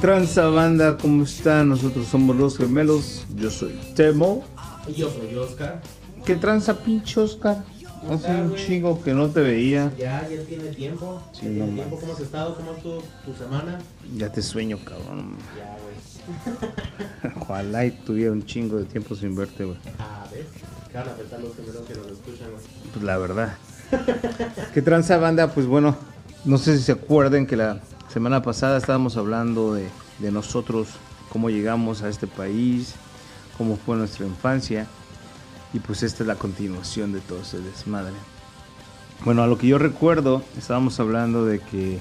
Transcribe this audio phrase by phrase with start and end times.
[0.00, 0.96] ¿Qué tranza banda?
[0.96, 1.68] ¿Cómo están?
[1.68, 3.26] Nosotros somos los gemelos.
[3.36, 4.42] Yo soy Temo.
[4.88, 5.82] Y yo soy Oscar.
[6.24, 7.62] ¿Qué tranza pinche Oscar?
[8.00, 9.92] ¿Cómo Hace un chingo que no te veía.
[9.98, 11.22] Ya, ya tiene tiempo.
[11.34, 12.00] Sí, Ya tiene no tiempo.
[12.00, 12.56] ¿Cómo has estado?
[12.56, 13.78] ¿Cómo estuvo tu semana?
[14.16, 15.36] Ya te sueño, cabrón.
[15.58, 17.34] Ya, güey.
[17.42, 19.76] Ojalá y tuviera un chingo de tiempo sin verte, güey.
[19.98, 20.46] A ver.
[20.90, 22.62] ¿Qué van a pensar los gemelos que nos escuchan, güey?
[22.94, 23.52] Pues la verdad.
[24.72, 25.52] ¿Qué tranza banda?
[25.52, 25.94] Pues bueno,
[26.46, 27.80] no sé si se acuerden que la
[28.12, 30.88] semana pasada estábamos hablando de, de nosotros,
[31.30, 32.94] cómo llegamos a este país,
[33.56, 34.86] cómo fue nuestra infancia.
[35.72, 38.14] Y pues esta es la continuación de todo ese desmadre.
[39.24, 41.98] Bueno, a lo que yo recuerdo, estábamos hablando de que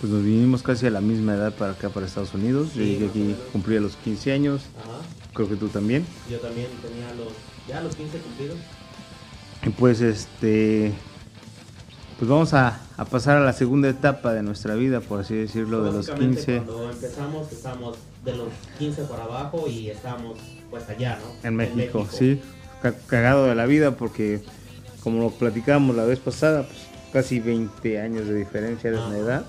[0.00, 2.68] pues nos vinimos casi a la misma edad para acá, para Estados Unidos.
[2.74, 4.98] Yo Sí, llegué más o aquí, cumplí a los 15 años, Ajá.
[5.32, 6.04] creo que tú también.
[6.28, 7.32] Yo también tenía los.
[7.68, 8.56] Ya los 15 cumplidos.
[9.64, 10.92] Y pues este
[12.22, 15.82] pues vamos a, a pasar a la segunda etapa de nuestra vida, por así decirlo,
[15.82, 20.38] de los Básicamente, 15 Cuando empezamos, estamos de los 15 para abajo y estamos
[20.70, 21.48] pues allá, ¿no?
[21.48, 22.40] en México, sí,
[22.80, 24.40] ca- cagado de la vida porque
[25.02, 26.78] como lo platicábamos la vez pasada, pues
[27.12, 29.44] casi 20 años de diferencia de edad.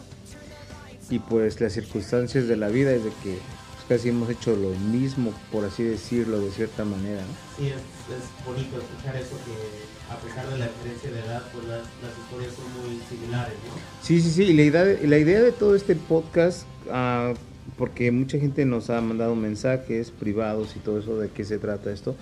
[1.12, 4.70] Y pues las circunstancias de la vida es de que pues, casi hemos hecho lo
[4.70, 7.28] mismo, por así decirlo, de cierta manera, ¿no?
[7.56, 11.66] Sí, es, es bonito escuchar eso que a pesar de la diferencia de edad, pues
[11.66, 11.82] las,
[12.24, 13.74] historias son muy similares, ¿no?
[14.02, 14.54] Sí, sí, sí.
[14.54, 17.34] La idea, la idea de todo este podcast, ah,
[17.78, 21.92] porque mucha gente nos ha mandado mensajes privados y todo eso de qué se trata
[21.92, 22.16] esto,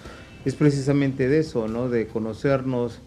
[0.45, 1.89] es precisamente de eso, ¿no?
[1.89, 3.00] De conocernos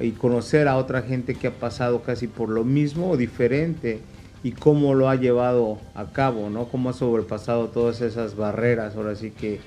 [0.00, 4.00] y conocer a otra gente que ha pasado casi por lo mismo o diferente
[4.42, 6.68] y cómo lo ha llevado a cabo, ¿no?
[6.68, 9.60] Cómo ha sobrepasado todas esas barreras, ahora sí que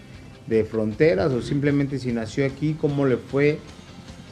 [0.47, 3.59] de fronteras o simplemente si nació aquí, cómo le fue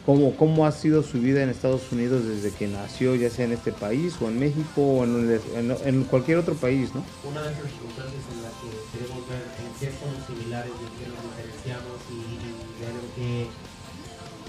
[0.08, 3.52] cómo, cómo ha sido su vida en Estados Unidos desde que nació, ya sea en
[3.52, 7.04] este país o en México o en, un- en- en cualquier otro país, ¿no?
[7.30, 11.06] Una de esas circunstancias en las que queremos ver en qué somos similares, en qué
[11.12, 13.48] nos diferenciamos y, y ver en qué,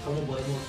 [0.05, 0.61] cómo podemos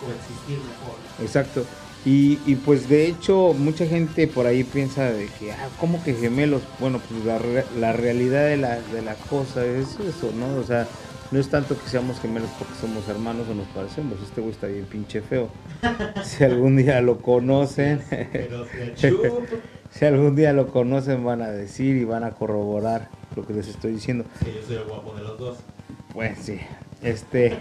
[0.00, 0.96] coexistir mejor.
[1.22, 1.64] Exacto.
[2.04, 6.14] Y, y pues de hecho mucha gente por ahí piensa de que, ah, ¿cómo que
[6.14, 6.62] gemelos?
[6.78, 7.40] Bueno, pues la,
[7.78, 10.60] la realidad de la, de la cosa es eso, ¿no?
[10.60, 10.86] O sea,
[11.30, 14.18] no es tanto que seamos gemelos porque somos hermanos o nos parecemos.
[14.22, 15.48] Este güey está bien pinche feo.
[16.24, 18.00] Si algún día lo conocen,
[19.90, 23.68] si algún día lo conocen van a decir y van a corroborar lo que les
[23.68, 24.24] estoy diciendo.
[24.42, 25.58] Sí, yo soy el guapo de los dos.
[26.14, 26.58] Pues sí,
[27.02, 27.58] este,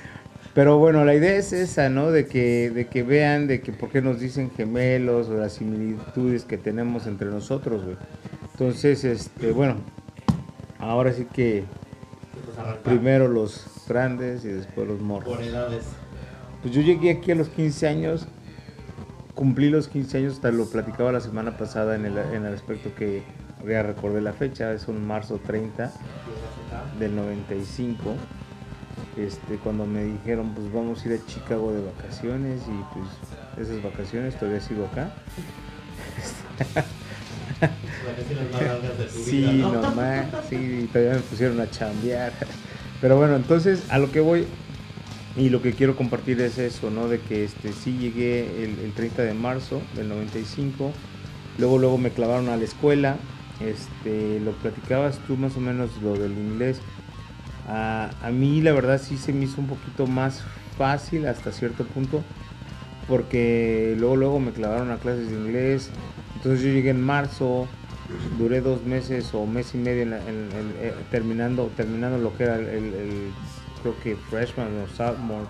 [0.54, 2.12] pero bueno, la idea es esa, ¿no?
[2.12, 6.44] De que, de que vean de que por qué nos dicen gemelos o las similitudes
[6.44, 7.96] que tenemos entre nosotros, güey.
[8.52, 9.76] Entonces, este, bueno,
[10.78, 11.64] ahora sí que
[12.82, 15.36] primero los grandes y después los morros.
[15.36, 15.84] por edades.
[16.62, 18.26] Pues yo llegué aquí a los 15 años,
[19.34, 22.94] cumplí los 15 años, hasta lo platicaba la semana pasada en el, en el aspecto
[22.96, 23.22] que
[23.66, 26.02] ya recordé la fecha, es un marzo 30 Empiezas
[26.68, 26.98] acá.
[26.98, 28.14] del 95
[29.16, 33.82] este cuando me dijeron pues vamos a ir a Chicago de vacaciones y pues esas
[33.82, 35.12] vacaciones todavía sigo acá
[39.08, 42.32] sí nomás sí y todavía me pusieron a chambear.
[43.00, 44.46] Pero bueno entonces a lo que voy
[45.36, 48.92] y lo que quiero compartir es eso no de que este sí llegué el, el
[48.92, 50.92] 30 de marzo del 95
[51.58, 53.16] luego luego me clavaron a la escuela
[53.60, 56.80] este lo platicabas tú más o menos lo del inglés.
[57.68, 60.42] A, a mí la verdad sí se me hizo un poquito más
[60.78, 62.22] fácil hasta cierto punto
[63.08, 65.90] porque luego luego me clavaron a clases de inglés
[66.38, 67.66] entonces yo llegué en marzo
[68.38, 72.44] duré dos meses o mes y medio en en- en- eh, terminando terminando lo que
[72.44, 73.32] era el, el- el-
[73.82, 75.46] creo que freshman o sophomore.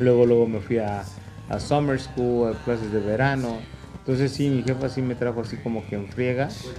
[0.00, 1.04] Luego luego me fui a,
[1.48, 3.58] a summer school a clases de verano.
[3.98, 6.46] Entonces sí mi jefa sí me trajo así como que en friega.
[6.46, 6.72] Pues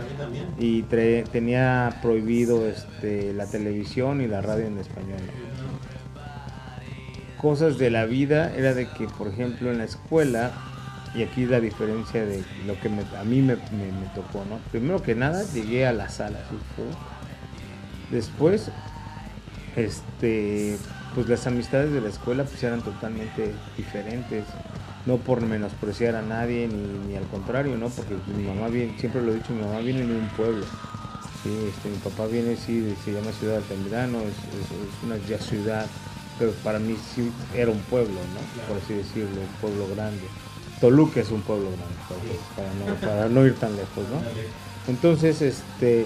[0.57, 5.19] y tre- tenía prohibido este, la televisión y la radio en español.
[7.37, 10.51] Cosas de la vida era de que, por ejemplo, en la escuela,
[11.15, 13.55] y aquí la diferencia de lo que me- a mí me,
[14.15, 14.57] tocó, ¿no?
[14.71, 16.39] Primero que nada, llegué a la sala,
[16.75, 16.85] fue.
[18.11, 18.69] Después,
[19.75, 20.77] este,
[21.15, 24.45] pues las amistades de la escuela pues eran totalmente diferentes.
[25.05, 27.89] No por menospreciar a nadie ni, ni al contrario, ¿no?
[27.89, 30.63] Porque mi mamá viene, siempre lo he dicho, mi mamá viene de un pueblo.
[31.43, 35.39] Sí, este, mi papá viene, sí, se llama Ciudad Altamirano, es, es- es una ya
[35.39, 35.85] ciudad,
[36.37, 38.67] pero para mí sí era un pueblo, ¿no?
[38.67, 40.21] Por así decirlo, un pueblo grande.
[40.79, 44.21] Toluca es un pueblo grande, para, no, para no ir tan lejos, ¿no?
[44.87, 46.05] Entonces, este,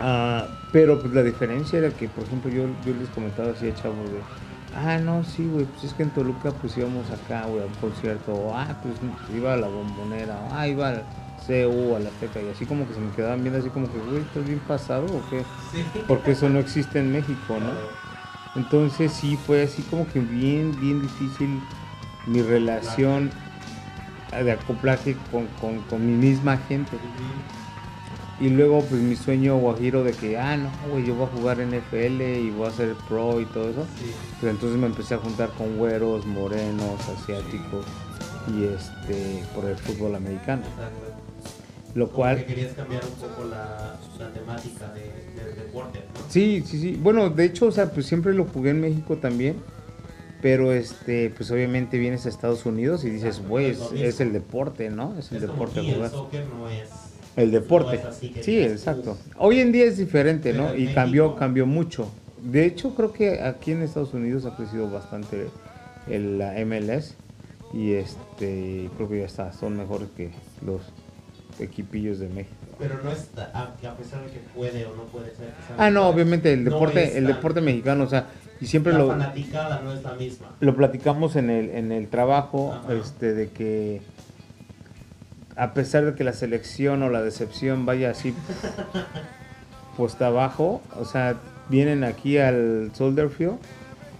[0.00, 3.74] ah, pero pues la diferencia era que, por ejemplo, yo, yo les comentaba así a
[3.74, 4.18] chavos de,
[4.74, 7.74] Ah, no, sí, güey, pues es que en Toluca pues íbamos acá, güey, a un
[7.74, 8.52] concierto.
[8.54, 8.94] Ah, pues
[9.34, 10.38] iba a la bombonera.
[10.52, 11.04] Ah, iba al
[11.46, 12.40] CU, a la Teca.
[12.40, 15.06] Y así como que se me quedaban viendo así como que, güey, ¿estás bien pasado
[15.06, 15.42] o qué?
[15.72, 15.84] Sí.
[16.06, 17.72] Porque eso no existe en México, ¿no?
[18.60, 21.60] Entonces sí fue así como que bien, bien difícil
[22.26, 23.30] mi relación
[24.32, 26.96] de acoplaje con, con, con mi misma gente.
[28.40, 31.58] Y luego pues mi sueño guajiro de que, ah, no, güey, yo voy a jugar
[31.58, 33.84] NFL y voy a ser pro y todo eso.
[33.98, 34.12] Sí.
[34.40, 37.84] Pues entonces me empecé a juntar con güeros, morenos, asiáticos
[38.56, 40.62] y este por el fútbol americano.
[40.62, 41.18] Exacto.
[41.94, 46.30] Lo Como cual que querías cambiar un poco la, la temática de, del deporte, ¿no?
[46.30, 46.98] Sí, sí, sí.
[47.00, 49.56] Bueno, de hecho, o sea, pues siempre lo jugué en México también.
[50.40, 55.18] Pero este, pues obviamente vienes a Estados Unidos y dices, güey, es el deporte, ¿no?
[55.18, 56.10] Es el Es como deporte aquí el jugar.
[56.10, 56.88] soccer no es...
[57.36, 57.96] El deporte.
[57.96, 59.16] no es así que Sí, exacto.
[59.36, 60.76] Hoy en día es diferente, Pero ¿no?
[60.76, 62.08] Y cambió, cambió mucho.
[62.42, 65.48] De hecho, creo que aquí en Estados Unidos ha crecido bastante
[66.08, 67.14] el, la MLS.
[67.72, 70.30] Y este, creo que ya está, son mejores que
[70.64, 70.80] los
[71.58, 72.54] equipillos de México.
[72.78, 75.52] Pero no es, a, pesar de que puede o no puede ser.
[75.76, 78.26] Ah, no, obviamente el deporte, el deporte mexicano, o sea,
[78.60, 80.48] y siempre La lo, fanaticada no es la misma.
[80.60, 82.94] lo platicamos en el, en el trabajo, Ajá.
[82.94, 84.00] este, de que
[85.56, 88.32] a pesar de que la selección o la decepción vaya así
[89.96, 91.36] puesta abajo, o sea,
[91.68, 93.58] vienen aquí al Soldier Field,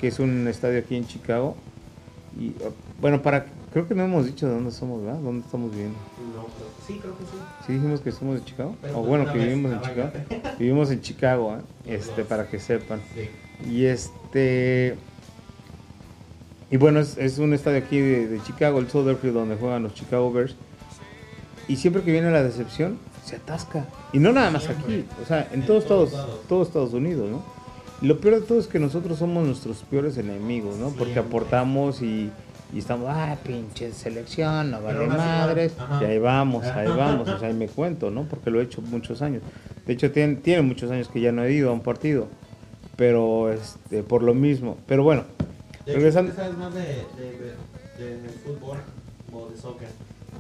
[0.01, 1.57] que es un estadio aquí en Chicago,
[2.39, 2.55] y
[3.01, 5.21] bueno, para, creo que no hemos dicho de dónde somos, ¿verdad?
[5.21, 5.99] ¿Dónde estamos viviendo?
[6.35, 7.39] No, creo que sí, creo que sí.
[7.67, 9.81] Sí dijimos que somos de Chicago, Pero o pues bueno, que vivimos en.
[9.81, 10.11] Chicago,
[10.59, 11.95] vivimos en Chicago, ¿eh?
[11.95, 13.01] Este, para que sepan.
[13.15, 13.71] Sí.
[13.71, 14.97] Y este.
[16.71, 19.83] Y bueno, es, es un estadio aquí de, de Chicago, el Soldier Field, donde juegan
[19.83, 20.55] los Chicago Bears.
[21.67, 23.87] Y siempre que viene la decepción, se atasca.
[24.13, 25.01] Y no nada más Siempre.
[25.01, 27.43] aquí, o sea, en, En todos, todos Estados, todos Estados Unidos, ¿no?
[28.01, 30.91] Y lo peor de todo es que nosotros somos nuestros peores enemigos, ¿no?
[30.91, 31.21] Porque Siempre.
[31.21, 32.31] aportamos y,
[32.73, 35.73] y estamos, ah, pinche selección, no vale madres.
[36.01, 38.25] Y ahí vamos, ahí vamos, o sea, ahí me cuento, ¿no?
[38.25, 39.43] Porque lo he hecho muchos años.
[39.87, 42.29] De hecho, tiene, tiene muchos años que ya no he ido a un partido.
[42.97, 44.77] Pero, este, por lo mismo.
[44.87, 45.25] Pero bueno,
[45.87, 48.79] De Regresando- ¿tú sabes más de, de, de- fútbol
[49.33, 49.89] o de soccer?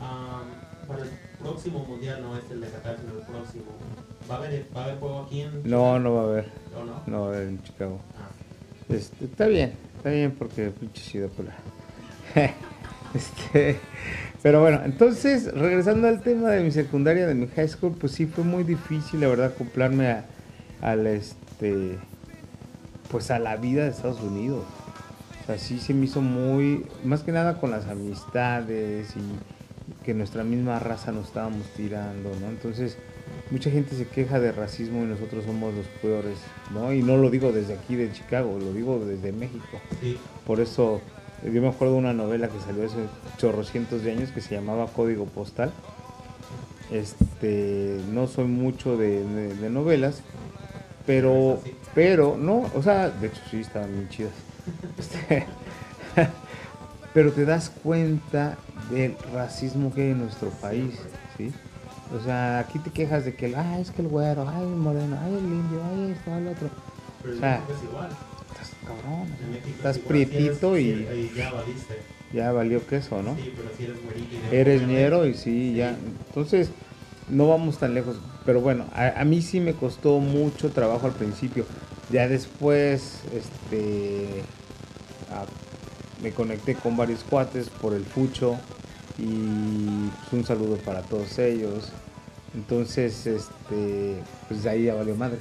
[0.00, 0.42] Am,
[0.86, 1.10] para el
[1.40, 3.64] próximo mundial, no es el de Qatar, sino el próximo.
[4.30, 6.44] ¿Va a haber, va a haber juego aquí en no, no va a haber.
[6.78, 7.02] ¿O no?
[7.06, 7.98] No va a haber en Chicago.
[8.18, 8.28] Ah,
[8.92, 11.54] Este, está bien, está bien porque pinche ciudad polar.
[13.14, 13.78] este,
[14.42, 18.26] pero bueno, entonces, regresando al tema de mi secundaria, de mi high school, pues sí
[18.26, 20.24] fue muy difícil, la verdad, acoplarme a,
[20.80, 21.98] al este,
[23.10, 24.64] pues a la vida de Estados Unidos.
[25.42, 30.14] O sea, sí se me hizo muy, más que nada con las amistades y que
[30.14, 32.48] nuestra misma raza nos estábamos tirando, ¿no?
[32.48, 32.96] Entonces,
[33.50, 36.38] mucha gente se queja de racismo y nosotros somos los peores,
[36.72, 36.92] ¿no?
[36.92, 39.80] Y no lo digo desde aquí de Chicago, lo digo desde México.
[40.00, 40.18] sí.
[40.46, 41.02] Por eso,
[41.44, 42.96] yo me acuerdo de una novela que salió hace
[43.38, 45.72] chorrocientos de años que se llamaba Código Postal.
[46.90, 50.22] Este, no soy mucho de, de- de novelas,
[51.06, 51.60] pero,
[51.94, 54.32] pero, no, o sea, de hecho sí, estaban bien chidas.
[54.98, 55.46] Este,
[57.14, 58.56] pero te das cuenta
[58.90, 60.94] del racismo que hay en nuestro país,
[61.36, 61.52] ¿sí?
[62.18, 64.68] O sea, aquí te quejas de que, el- ah, es que el güero, ay, el
[64.76, 66.68] moreno, ay, el indio, ay, esto, el otro.
[67.22, 68.08] Pero O sea, es igual.
[68.86, 69.28] Cabrón,
[69.76, 71.94] estás prietito y ya valiste.
[72.32, 73.36] ya valió queso, ¿no?
[73.36, 75.96] Sí, pero si eres güerito y Eres ñero y sí, ya.
[76.28, 76.70] Entonces,
[77.28, 78.16] no vamos tan lejos.
[78.46, 81.66] Pero bueno, a, a mí sí me costó mucho trabajo al principio.
[82.10, 84.42] Ya después, este,
[86.22, 88.56] me conecté con varios cuates por el fucho
[89.18, 91.90] y pues, un saludo para todos ellos.
[92.54, 95.40] Entonces, este, pues de ahí ya valió madres.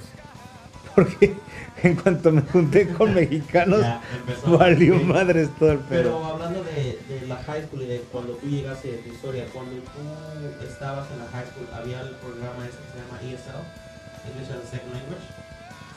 [0.98, 1.36] Porque
[1.84, 4.02] en cuanto me junté con mexicanos, Ya
[4.48, 5.06] valió Sí.
[5.06, 6.26] madres todo el Pero pedo.
[6.26, 9.74] hablando de, de la high school y de cuando tú llegaste de tu historia, cuando
[9.76, 14.50] tú estabas en la high school, había el programa ese que se llama ESL, English
[14.50, 15.26] as a Second Language.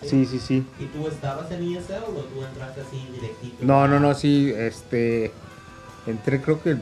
[0.02, 0.66] Sí, sí, sí.
[0.78, 3.56] ¿Y tú estabas en ESL o tú entraste así directito?
[3.64, 5.32] No, no, no, sí, este,
[6.06, 6.76] entré creo que,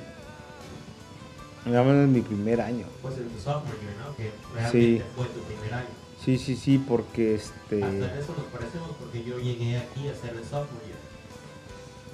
[1.64, 2.86] digamos, en mi primer año.
[3.00, 4.16] Pues en tu sophomore year, ¿no?
[4.16, 6.07] Que realmente fue tu primer año.
[6.24, 10.12] Sí, sí, sí, porque este, Hasta en eso nos parecemos porque yo llegué aquí a
[10.12, 10.98] hacer el sophomore year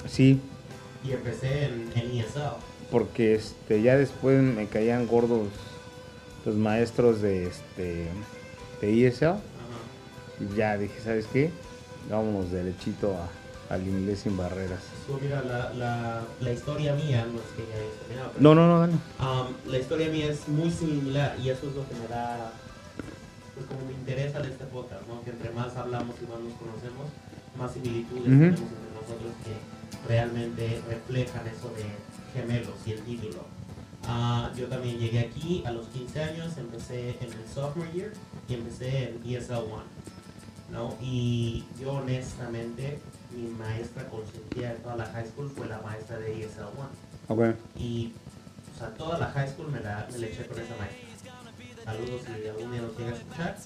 [0.08, 0.40] sí,
[1.02, 2.56] y empecé en, en ESL.
[2.90, 5.49] porque este, ya después me caían gordos
[6.44, 8.08] los maestros de este,
[8.82, 9.40] de ESL Ajá.
[10.40, 11.50] y ya dije, ¿sabes qué?
[12.11, 13.28] Vámonos derechito a-
[13.75, 14.80] al inglés sin barreras.
[15.06, 18.68] So, mira, la, la, la historia mía, no es que ya terminado, pero No, no,
[18.68, 18.92] no, no.
[19.49, 22.52] Um, la historia mía es muy similar y eso es lo que me da,
[23.54, 25.23] pues como me interesa de este podcast, ¿no?
[25.23, 27.06] Que entre más hablamos y más nos conocemos,
[27.58, 31.84] más similitudes tenemos entre nosotros que realmente reflejan eso de
[32.32, 33.44] gemelos y el título.
[34.06, 38.12] Ah, yo también llegué aquí a los 15 años, empecé en el sophomore year
[38.49, 39.82] y empecé en ESL 1.
[40.73, 40.96] ¿no?
[41.00, 42.99] Y yo honestamente,
[43.34, 46.88] mi maestra consentida de toda la high school fue la maestra de ESL 1.
[47.28, 47.56] Ok.
[47.78, 48.12] Y,
[48.75, 51.03] o sea, toda la high school me la, me la eché con esa maestra.
[51.84, 53.56] Saludos si algún día nos llega a escuchar.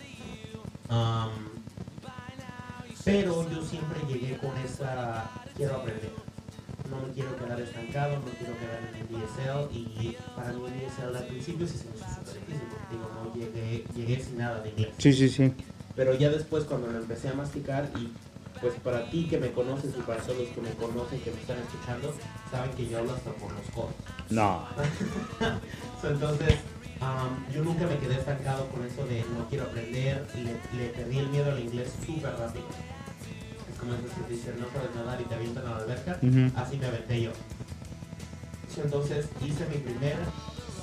[3.05, 6.11] Pero yo siempre llegué con esa, quiero aprender.
[6.91, 9.73] No me quiero quedar estancado, no quiero quedar en el DSL.
[9.73, 13.11] Y para mí el DSL al principio sí se me hizo súper difícil, porque digo,
[13.15, 14.91] no llegué, llegué sin nada de inglés.
[14.99, 15.53] Sí, sí, sí.
[15.95, 18.13] Pero ya después cuando lo empecé a masticar y
[18.61, 21.41] pues para ti que me conoces y para todos los que me conocen, que me
[21.41, 22.13] están escuchando,
[22.51, 23.93] saben que yo hablo hasta por los codos.
[24.31, 24.67] No.
[26.01, 26.55] So, entonces,
[27.55, 31.29] yo nunca me quedé estancado con eso de no quiero aprender, le, le perdí el
[31.29, 32.67] miedo al inglés súper rápido.
[33.73, 36.19] Es como eso que dicen, no sabes nadar y te avientan a la alberca,
[36.57, 37.31] así me aventé yo.
[38.83, 40.17] Entonces hice mi primer,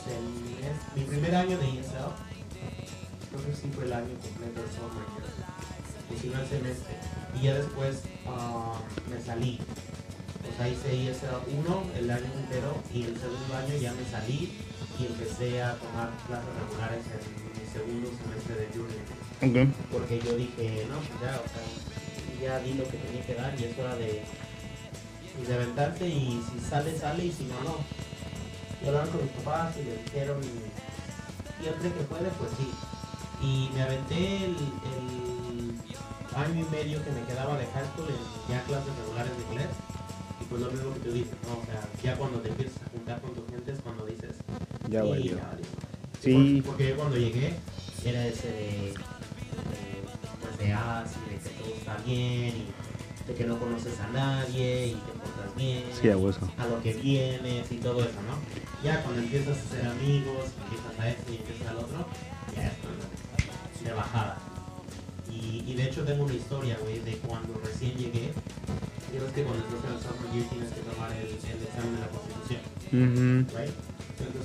[0.04, 2.12] semestre- mi primer año de ESL,
[3.46, 6.96] que sí fue el año completo de year, hice el semestre,
[7.40, 8.74] y ya después ah,
[9.10, 9.60] me salí.
[10.54, 14.54] O sea, hice ESL 1 el año entero y el segundo año ya me salí
[15.00, 17.22] y empecé a tomar clases regulares en
[17.60, 19.06] mi segundo semestre de junior.
[19.44, 19.76] Ok.
[19.92, 21.64] Porque yo dije, no, pues ya, o sea,
[22.42, 24.24] ya di lo que tenía que dar y es hora de,
[25.42, 27.78] y de aventarse y si sale, sale y si no, no.
[28.82, 30.76] Y hablaron con mis papás y le dijeron, y
[31.64, 32.72] cree que puede, pues sí.
[33.42, 35.76] Y me aventé el, el
[36.36, 39.70] año y medio que me quedaba de high school en ya clases regulares de inglés.
[40.42, 41.60] Y pues lo mismo que tú dices, ¿no?
[41.60, 43.45] O sea, ya cuando te empiezas a juntar con tu
[44.96, 45.38] Ya "Sí, valió.
[45.38, 45.66] ya valió".
[46.22, 46.64] Sí.
[46.66, 47.54] Porque, yo cuando llegué
[48.04, 48.94] era ese de, de,
[50.42, 54.88] pues de así, de que todo está bien y de que no conoces a nadie
[54.88, 55.84] y te portas bien.
[56.00, 56.50] Sí, a hueso.
[56.58, 58.36] a lo que vienes y todo eso, ¿no?
[58.84, 62.06] Ya cuando empiezas a ser amigos, empiezas a esto y empiezas al otro,
[62.56, 63.06] ya es cuando
[63.84, 64.38] de bajada.
[65.32, 68.32] Y, y de hecho tengo una historia, güey, de cuando recién llegué.
[69.12, 72.02] Digo, es que cuando estás en el sophomore tienes que tomar el, el examen de
[72.02, 72.62] la constitución,
[72.94, 73.58] Ujú.
[73.58, 73.74] right?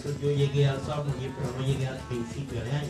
[0.00, 2.88] Entonces yo llegué al sophomore pero no llegué al principio de año.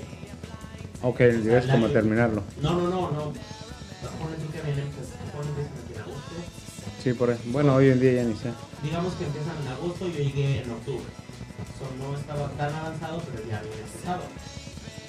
[1.03, 2.45] Ok, debes como terminarlo.
[2.63, 3.33] No, no, no, no.
[3.33, 3.51] Es.
[7.03, 7.41] Sí, por eso.
[7.47, 8.53] Bueno, hoy en día ya ni sé.
[8.85, 11.11] digamos que empiezan en agosto y yo llegué en octubre.
[11.81, 14.23] So, no estaba tan avanzado, pero ya había empezado.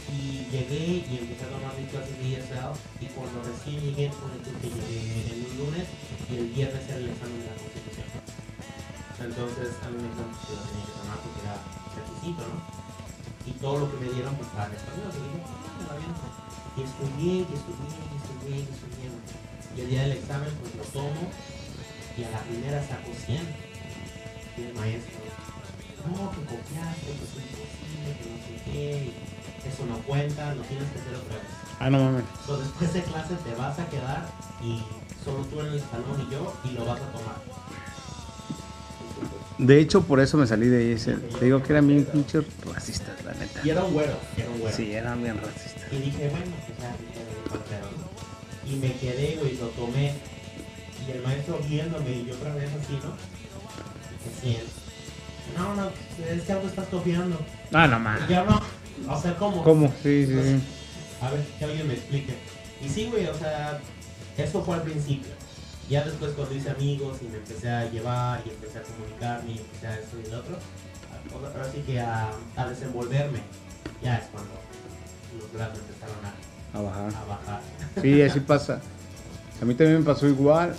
[0.10, 4.42] Y llegué y empecé a tomar mis clases de ESL y cuando recién llegué, ponle
[4.42, 5.86] tú que llegué en un lunes
[6.32, 8.02] y el viernes era el examen de la constitución.
[9.22, 11.22] Entonces a mí me que lo tenía que tomar
[12.22, 12.62] requisito, ¿no?
[13.46, 15.10] Y todo lo que me dieron pues estaba en español.
[15.10, 16.14] Y dije, "Ah, me va bien".
[16.78, 19.10] Y estudié, y estudié, y estudié, y estudié.
[19.76, 21.32] Y el día del examen pues lo tomo
[22.18, 23.72] y a la primera saco 100.
[24.58, 25.18] Y el maestro,
[26.06, 29.14] no, que copiaste, que es imposible, que no sé qué,
[29.64, 31.46] y eso no cuenta, lo tienes que hacer otra vez.
[31.80, 32.26] Ah, no mames.
[32.46, 34.28] So, después de clase te vas a quedar
[34.62, 34.84] y
[35.24, 37.51] solo tú en el salón y yo y lo vas a tomar.
[39.62, 41.14] De hecho, por eso me salí de ese.
[41.14, 43.62] Te digo que eran bien pinches racistas, la neta.
[43.64, 44.76] Y era un güero, era un güero.
[44.76, 45.84] Sí, eran bien racistas.
[45.92, 46.52] Y dije, bueno,
[47.48, 48.72] pues ya, ¿no?
[48.72, 50.14] Y me quedé, güey, lo tomé.
[51.08, 53.16] Y el maestro viéndome y yo otra vez así, ¿no?
[54.42, 55.58] Dije, 100.
[55.58, 55.90] No, no,
[56.28, 57.40] es que algo estás copiando.
[57.72, 58.30] Ah, no Y mames.
[58.30, 58.62] yo no.
[59.14, 59.64] O sea, ¿cómo?
[59.64, 59.88] ¿Cómo?
[60.02, 60.62] Sí, sí, sí.
[61.22, 62.34] A ver, que alguien me explique.
[62.84, 63.80] Y sí, güey, o sea,
[64.38, 65.32] eso fue al principio.
[65.92, 69.58] Ya después cuando hice amigos y me empecé a llevar y empecé a comunicarme y
[69.58, 70.56] empecé a esto y el otro,
[71.34, 73.40] ahora sí que a, a desenvolverme,
[74.02, 74.52] ya es cuando
[75.38, 77.14] los grados empezaron a, A bajar.
[77.14, 77.62] a bajar.
[78.02, 78.80] Sí, así pasa.
[79.62, 80.74] A mí también me pasó igual.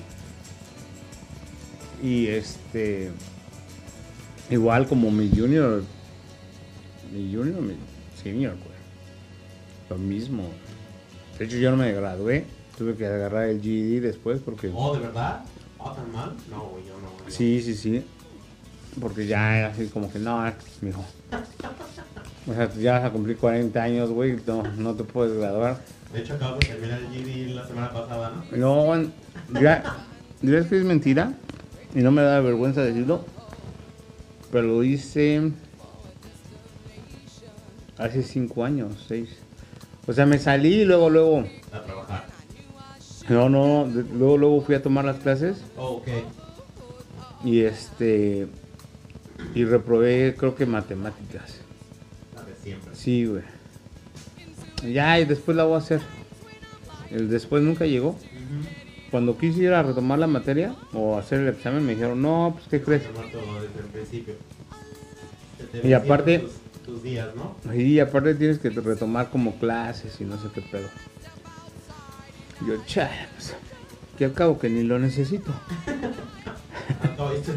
[2.03, 3.11] Y este.
[4.51, 5.85] Igual como mi junior.
[7.13, 7.77] Mi junior, mi
[8.23, 8.73] senior, güey.
[9.91, 10.49] Lo mismo.
[11.39, 12.47] De hecho, yo no me gradué.
[12.83, 14.69] Tuve que agarrar el GED después porque.
[14.75, 15.45] Oh, ¿de verdad?
[15.79, 16.33] ¿Oh, tan mal?
[16.51, 17.25] No, güey, yo no.
[17.25, 18.05] yo- Sí, sí, sí.
[19.01, 20.43] Porque ya era así como que no,
[20.81, 21.05] mijo.
[22.45, 24.37] O sea, ya vas a cumplir 40 años, güey.
[24.45, 25.81] No, no te puedes graduar.
[26.13, 28.97] De hecho, acabo de terminar el GD la semana pasada, ¿no?
[28.97, 29.11] No,
[29.61, 29.97] ya,
[30.41, 31.35] dirás que es mentira
[31.95, 33.25] y no me da vergüenza decirlo,
[34.51, 35.53] pero lo hice
[37.97, 39.29] hace cinco años, seis.
[40.09, 42.32] O sea, me salí y luego, luego, A trabajar.
[43.33, 46.09] No, no, luego, luego fui a tomar las clases Oh, ok.
[47.45, 48.47] y este,
[49.55, 51.59] y reprobé creo que matemáticas.
[52.35, 52.95] La de siempre.
[52.95, 53.43] Sí, güey.
[54.93, 56.01] Ya, y después la voy a hacer.
[57.11, 58.17] El después nunca llegó.
[59.11, 62.67] Cuando quise ir a retomar la materia o hacer el examen, me dijeron, no, pues,
[62.69, 63.05] ¿qué crees?
[63.13, 64.35] Tomar todo desde el principio.
[65.73, 66.53] Se te Y aparte- Tus,
[66.87, 67.57] tus días, ¿no?
[67.75, 70.89] Y aparte tienes que retomar como clases y no sé qué pedo.
[72.67, 73.55] Yo, chale, pues,
[74.17, 75.53] que al cabo que ni lo necesito.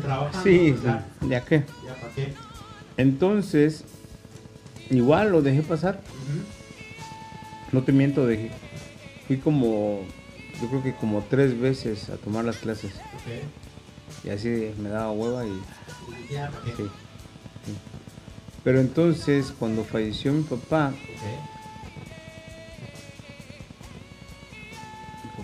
[0.02, 0.44] Trabajando.
[0.44, 1.28] Sí, ya, sí,
[1.88, 2.34] ya para qué.
[2.98, 3.84] Entonces,
[4.90, 6.02] igual lo dejé pasar.
[7.72, 8.52] No te miento, dejé.
[9.28, 10.02] Fui como,
[10.62, 12.94] yo creo que como tres veces a tomar las clases.
[14.24, 15.50] Y así me daba hueva y
[16.30, 16.72] Y Ya, ¿para qué?
[16.78, 16.84] sí.
[17.66, 17.74] sí.
[18.64, 20.94] Pero entonces, cuando falleció mi papá.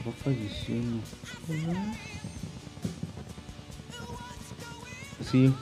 [0.02, 1.02] Papá falleció en.
[5.24, 5.54] Sí.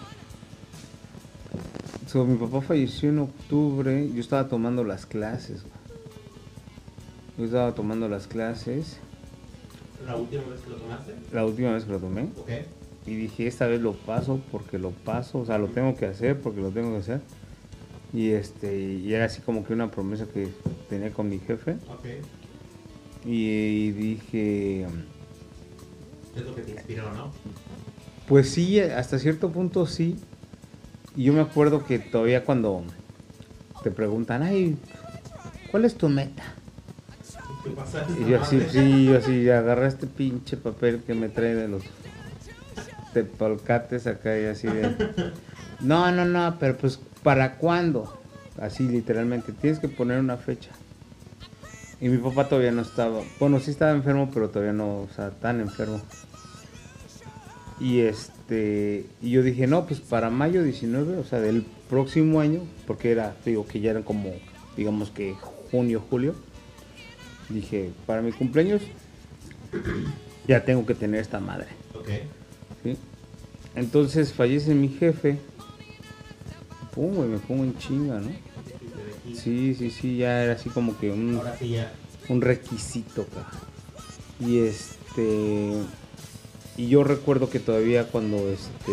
[2.08, 4.10] So, mi papá falleció en octubre.
[4.14, 5.64] Yo estaba tomando las clases.
[7.38, 8.98] Yo estaba tomando las clases.
[10.06, 11.14] ¿La última vez que lo tomaste?
[11.32, 12.24] La última vez que lo tomé.
[12.38, 12.50] Ok.
[13.06, 16.40] Y dije, esta vez lo paso porque lo paso, o sea, lo tengo que hacer
[16.40, 17.22] porque lo tengo que hacer.
[18.14, 20.48] Y este, y era así como que una promesa que
[20.90, 21.74] tenía con mi jefe.
[21.90, 22.06] Ok.
[23.26, 24.86] Y dije,
[26.36, 27.32] Es lo que te inspiró, ¿no?
[28.28, 30.20] pues sí, hasta cierto punto sí.
[31.16, 32.84] Y yo me acuerdo que todavía cuando
[33.84, 34.78] te preguntan, ay,
[35.72, 36.44] ¿cuál es tu meta?
[37.64, 38.06] ¿Qué pasa?
[38.20, 41.84] Y yo así, sí, yo así, agarré este pinche papel que me trae de los
[43.14, 44.96] tepalcates acá y así de...
[45.82, 48.14] No, no, no, pero pues, ¿para cuándo?
[48.62, 50.72] Así literalmente, tienes que poner una fecha.
[52.02, 55.32] Y mi papá todavía no estaba, bueno, sí estaba enfermo, pero todavía no, o sea,
[55.32, 56.02] tan enfermo.
[57.80, 62.62] Y este, y yo dije, no, pues para mayo 19, o sea, del próximo año,
[62.88, 64.32] porque era, digo que ya eran como,
[64.78, 65.36] digamos que
[65.72, 66.36] junio, julio.
[67.50, 68.82] Dije, para mi cumpleaños
[70.48, 71.68] ya tengo que tener esta madre.
[71.96, 72.08] Ok.
[72.84, 72.98] ¿sí?
[73.76, 75.38] Entonces fallece mi jefe.
[76.94, 78.30] Pum, güey, me pongo en chinga, ¿no?
[79.36, 81.92] Sí, sí, sí, ya era así como que un, Ahora sí ya.
[82.30, 83.70] un requisito, cabrón.
[84.40, 85.74] Y este.
[86.78, 88.92] Y yo recuerdo que todavía cuando este.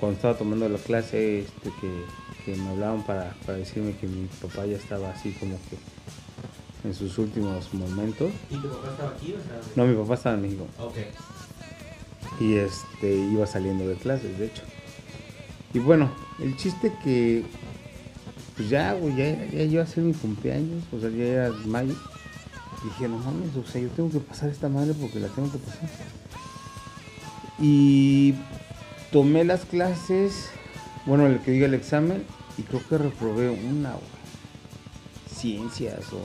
[0.00, 2.04] Cuando estaba tomando la clase, este, que,
[2.44, 5.76] que me hablaban para, para decirme que mi papá ya estaba así como que
[6.88, 8.30] en sus últimos momentos.
[8.48, 9.32] ¿Y tu papá estaba aquí?
[9.34, 10.66] O sea, No, mi papá estaba en México.
[10.78, 10.96] Ok.
[12.40, 14.62] Y este iba saliendo de clases, de hecho.
[15.74, 17.42] Y bueno, el chiste que
[18.58, 21.94] pues ya, güey, ya, ya iba a ser mi cumpleaños, o sea, ya era mayo.
[22.82, 25.58] Dije, no mames, o sea, yo tengo que pasar esta madre porque la tengo que
[25.58, 25.88] pasar.
[27.60, 28.34] Y
[29.12, 30.50] tomé las clases,
[31.06, 32.24] bueno, el que diga el examen,
[32.56, 34.02] y creo que reprobé una, güey.
[35.32, 36.20] Ciencias o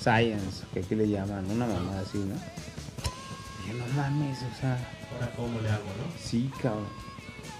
[0.00, 2.34] science, que aquí le llaman, una mamada así, ¿no?
[2.34, 4.78] Dije, no mames, o sea,
[5.12, 6.12] Ahora, ¿cómo le hago, no?
[6.22, 6.86] sí, cabrón.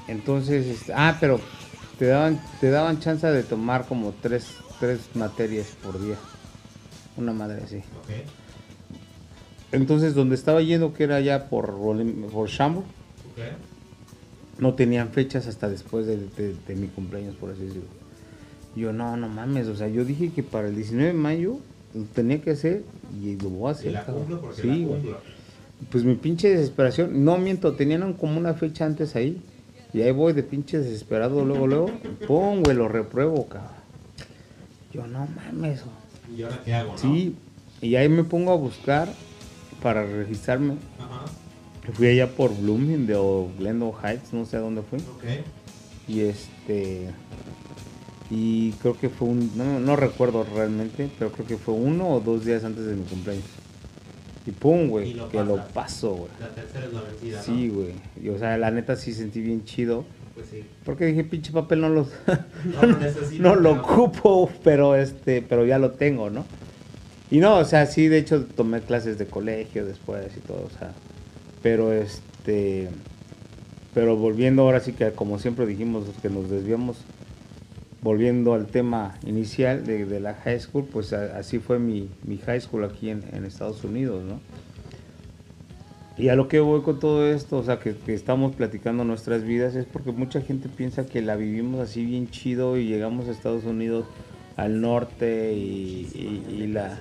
[0.06, 1.40] Entonces, este, ah, pero
[1.98, 4.46] te daban, te daban chance de tomar como tres,
[4.80, 6.16] tres materias por día.
[7.16, 7.76] Una madre así.
[7.78, 8.10] Ok.
[9.72, 11.76] Entonces, donde estaba yendo, que era ya por,
[12.32, 12.84] por Shambo,
[14.58, 17.88] no tenían fechas hasta después de, de- de mi cumpleaños, por así decirlo.
[18.74, 21.58] Yo, no, no mames, o sea, yo dije que para el 19 de mayo
[21.94, 22.82] lo tenía que hacer
[23.22, 23.92] y lo voy a hacer.
[23.92, 25.18] La cumplo porque Sí, la cumplo.
[25.90, 29.40] Pues mi pinche desesperación, no miento, tenían como una fecha antes ahí.
[29.92, 31.90] Y ahí voy de pinche desesperado, luego, luego,
[32.26, 33.72] pum, güey, lo repruebo, cabrón.
[34.92, 35.82] Yo, no mames.
[36.36, 36.98] ¿Y ahora qué hago, no?
[36.98, 37.36] Sí,
[37.80, 39.08] y ahí me pongo a buscar
[39.82, 40.74] para registrarme.
[40.98, 41.24] Ajá.
[41.92, 44.98] Fui allá por Bloomingdale o Glendale Heights, no sé a dónde fui.
[44.98, 45.24] Ok.
[46.06, 47.08] Y este.
[48.30, 49.50] Y creo que fue un.
[49.56, 53.04] No, no recuerdo realmente, pero creo que fue uno o dos días antes de mi
[53.04, 53.44] cumpleaños.
[54.48, 56.30] Y pum, güey, que lo paso, güey.
[56.40, 57.74] La tercera es la vencida, Sí, ¿no?
[57.74, 57.92] güey.
[58.22, 60.06] Y, o sea, la neta sí sentí bien chido.
[60.34, 60.64] Pues sí.
[60.84, 62.06] Porque dije, pinche papel no lo,
[62.64, 63.42] No lo necesito.
[63.42, 66.46] no lo ocupo, pero este, pero ya lo tengo, ¿no?
[67.30, 70.78] Y no, o sea, sí, de hecho tomé clases de colegio después y todo, o
[70.78, 70.92] sea,
[71.62, 72.88] pero este,
[73.92, 76.96] pero volviendo ahora sí que como siempre dijimos que nos desviamos,
[78.02, 82.38] volviendo al tema inicial de, de la high school, pues a- así fue mi, mi
[82.38, 84.40] high school aquí en, en Estados Unidos, ¿no?
[86.16, 89.44] Y a lo que voy con todo esto, o sea, que, que estamos platicando nuestras
[89.44, 93.30] vidas, es porque mucha gente piensa que la vivimos así bien chido y llegamos a
[93.30, 94.04] Estados Unidos
[94.56, 96.98] al norte y, y- y la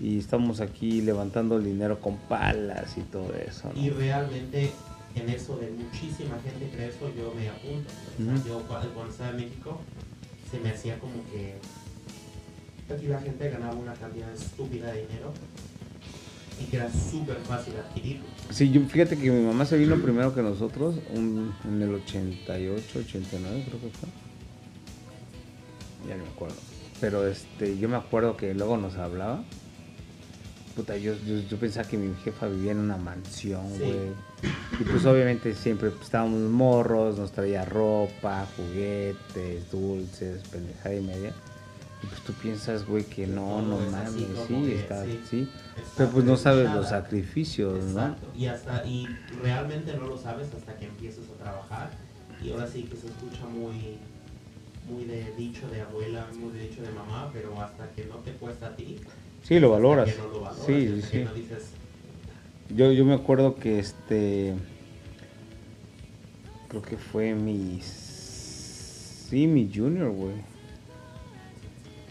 [0.00, 3.68] y estamos aquí levantando el dinero con palas y todo eso.
[3.74, 3.80] ¿no?
[3.80, 4.70] Y realmente
[5.16, 7.90] en eso de muchísima gente cree eso, yo me apunto.
[7.90, 8.48] O sea, Ujú.
[8.48, 9.80] yo cuando estaba en México
[10.50, 11.56] se me hacía como que
[12.92, 15.32] aquí la gente ganaba una cantidad estúpida de dinero
[16.60, 18.24] y que era súper fácil adquirirlo.
[18.50, 23.64] Sí, yo, fíjate que mi mamá se vino primero que nosotros, en el 88, 89
[23.68, 24.08] creo que fue.
[26.08, 26.56] Ya no me acuerdo.
[27.00, 29.44] Pero este, yo me acuerdo que luego nos hablaba.
[30.78, 33.82] Puta, yo, yo, yo pensaba que mi jefa vivía en una mansión, Sí.
[33.82, 34.12] güey.
[34.80, 41.32] Y pues obviamente siempre pues, estábamos morros, nos traía ropa, juguetes, dulces, pendejada y media.
[42.00, 44.12] Y pues tú piensas, güey, que no, no mames,
[44.46, 45.20] sí, que, está, sí.
[45.28, 45.48] sí.
[45.76, 48.02] Está Pero pues no sabes los sacrificios, ¿no?
[48.02, 48.28] Exacto.
[48.36, 49.08] Y hasta y
[49.42, 51.90] realmente no lo sabes hasta que empiezas a trabajar
[52.40, 53.98] y ahora sí que se escucha muy
[54.88, 58.30] muy de dicho de abuela, muy de dicho de mamá, pero hasta que no te
[58.34, 59.00] cuesta a ti.
[59.42, 60.08] Sí, lo valoras.
[60.18, 61.70] no lo valoras, Sí, y sí, no dices,
[62.74, 64.54] Yo, yo me acuerdo que este.
[66.68, 67.80] Creo que fue mi.
[67.82, 70.34] Sí, mi junior, güey.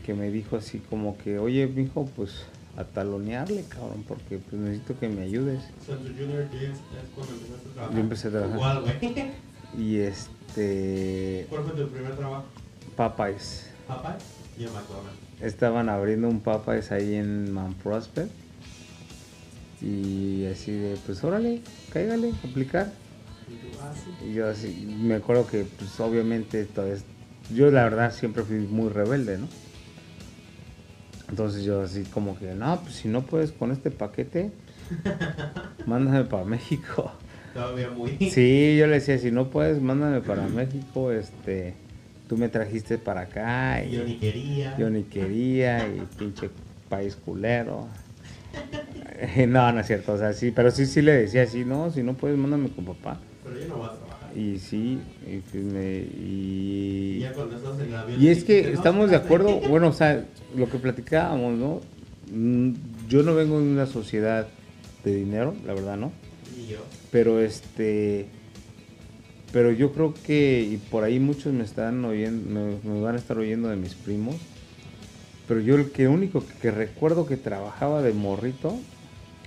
[0.06, 2.46] Que me dijo así como que, oye, mijo, pues
[2.78, 5.62] a talonearle, cabrón, porque pues necesito que me ayudes.
[5.86, 7.94] "So, tu junior years es cuando empezaste a trabajar.
[7.96, 8.56] Yo empecé a trabajar.
[8.58, 9.26] Igual, güey.
[9.78, 11.46] Y este.
[11.50, 12.46] ¿Cuál fue tu primer trabajo?
[12.96, 13.70] Papayes.
[13.88, 14.18] Papá,
[14.58, 15.20] yo McDonald's.
[15.42, 18.32] Estaban abriendo un Papayes ahí en Mount Prospect.
[19.82, 22.92] Y así de, pues órale, cáigale, aplicar.
[24.28, 26.68] Y yo así, me acuerdo que pues obviamente
[27.54, 29.48] yo la verdad siempre fui muy rebelde, ¿no?
[31.30, 34.52] Entonces yo así como que, no, pues si no puedes con este paquete,
[35.86, 37.12] mándame para México.
[37.54, 38.18] Todavía muy.
[38.32, 41.76] Sí, yo le decía, si no puedes, mándame para México, este,
[42.28, 44.76] tú me trajiste para acá y Yo ni quería.
[44.78, 46.50] yo ni quería y pinche
[46.90, 47.88] país culero.
[49.48, 52.04] No, no es cierto, o sea, sí, pero sí, sí le decía así, no, si
[52.04, 53.20] no puedes, mándame con papá.
[53.44, 54.38] Pero yo no voy a trabajar.
[54.38, 58.20] Y sí, y, pues me- Y ya cuando estás en el avión.
[58.20, 59.44] y es que dijiste, "No, estamos de espérate".
[59.44, 60.24] acuerdo, bueno, o sea,
[60.56, 61.82] lo que platicábamos, ¿no?
[62.32, 62.74] Mm,
[63.10, 64.48] Yo no vengo de una sociedad
[65.04, 66.12] de dinero, la verdad, ¿no?
[67.12, 68.26] Pero este,
[69.52, 73.18] pero yo creo que, y por ahí muchos me están oyendo, me, me van a
[73.18, 74.36] estar oyendo de mis primos,
[75.48, 78.78] pero yo el que único que, que recuerdo que trabajaba de morrito,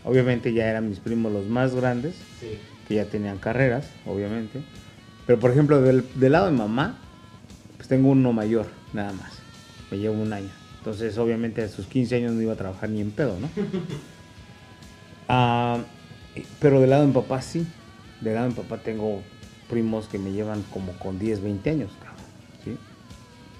[0.04, 2.58] obviamente ya eran mis primos los más grandes, Sí.
[2.88, 4.62] que ya tenían carreras, obviamente.
[5.26, 6.98] Pero por ejemplo, del, del lado de mamá,
[7.76, 9.32] pues tengo uno mayor, nada más.
[9.90, 10.48] Me llevo un año.
[10.78, 13.48] Entonces, obviamente, a sus 15 años no iba a trabajar ni en pedo, ¿no?
[15.28, 15.78] Ah,
[16.58, 17.66] pero del lado de mi papá sí.
[18.20, 19.22] Del lado de mi papá tengo
[19.70, 22.24] primos que me llevan como con 10, 20 años, cabrón,
[22.64, 22.76] ¿sí?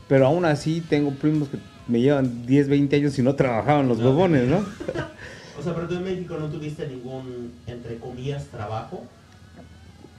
[0.08, 3.98] Pero aún así tengo primos que me llevan 10, 20 años y no trabajaban los
[3.98, 4.58] No, huevones, ¿no?
[5.58, 9.04] O sea, pero tú en México no tuviste ningún, entre comillas, trabajo.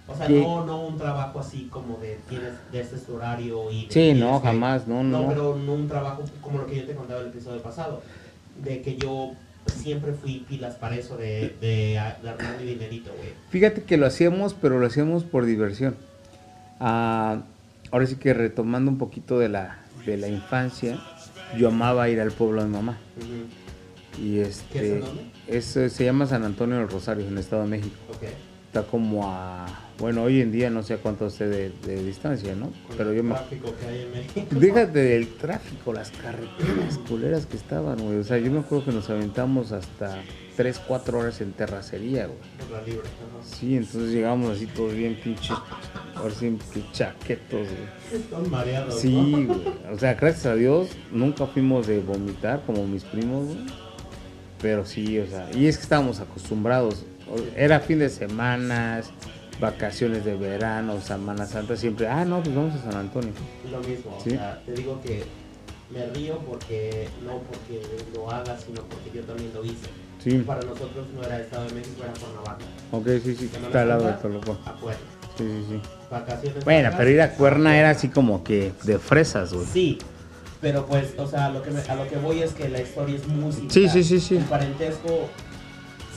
[0.08, 0.40] O sea, ¿Qué?
[0.40, 3.88] no, no un trabajo así como de tienes de este horario y...
[3.88, 5.22] de- Sí, no, que- jamás, no, no.
[5.24, 8.04] No, pero no un trabajo como lo que yo te contaba el episodio pasado.
[8.64, 9.32] De que yo
[9.68, 13.30] siempre fui pilas para eso de, de, de armar mi dinerito, güey.
[13.50, 15.96] Fíjate que lo hacíamos, pero lo hacíamos por diversión.
[16.80, 17.42] Ah,
[17.92, 21.00] ahora sí que retomando un poquito de la, de la infancia,
[21.58, 22.98] yo amaba ir al pueblo de mi mamá.
[24.18, 25.32] Y ¿Qué es este, en dónde?
[25.48, 27.96] es, eh, se llama San Antonio del Rosario, en el Estado de México.
[28.68, 29.68] Está como a,
[30.02, 32.66] bueno, hoy en día no sé a cuánto esté de, de distancia, ¿no?
[32.88, 33.36] Con Pero el yo me...
[33.36, 34.48] tráfico que hay en México.
[34.52, 38.18] Déjate del tráfico, las carreteras culeras que estaban, güey.
[38.18, 40.18] O sea, yo me acuerdo que nos aventamos hasta
[40.58, 42.38] 3, 4 horas en terracería, güey.
[42.60, 43.02] Por la libre.
[43.08, 43.44] ajá.
[43.58, 45.56] Sí, entonces llegamos así todos bien pinches,
[46.16, 48.22] ahora sí que chaquetos, güey.
[48.22, 49.54] Están mareados, Sí, ¿no?
[49.54, 49.68] güey.
[49.94, 53.60] O sea, gracias a Dios nunca fuimos de vomitar como mis primos, güey.
[54.62, 57.06] Pero sí, o sea, y es que estábamos acostumbrados.
[57.56, 59.10] Era fin de semanas,
[59.62, 63.32] vacaciones de verano, Semana Santa, siempre, ah, no, pues vamos a San Antonio.
[63.72, 64.30] Lo mismo, Sí.
[64.32, 65.24] o sea, te digo que
[65.94, 67.82] me río porque no porque
[68.16, 69.88] lo haga, sino porque yo también lo hice.
[70.24, 72.66] Sí, Para nosotros no era Estado de México, era Cuernavaca.
[72.92, 74.52] ok, sí, sí, Semana está al lado de Toluca.
[74.66, 74.76] A.
[75.38, 75.82] Sí, sí, sí.
[76.12, 76.66] Vacaciones.
[76.66, 79.66] Bueno, pero ir a Cuerna era así como que de fresas, güey.
[79.66, 79.98] Sí,
[80.60, 82.82] pero pues, o sea, a lo que, me- a lo que voy es que la
[82.82, 83.72] historia es muy similar.
[83.74, 84.38] Sí, sí, sí, sí.
[84.38, 85.30] El parentesco,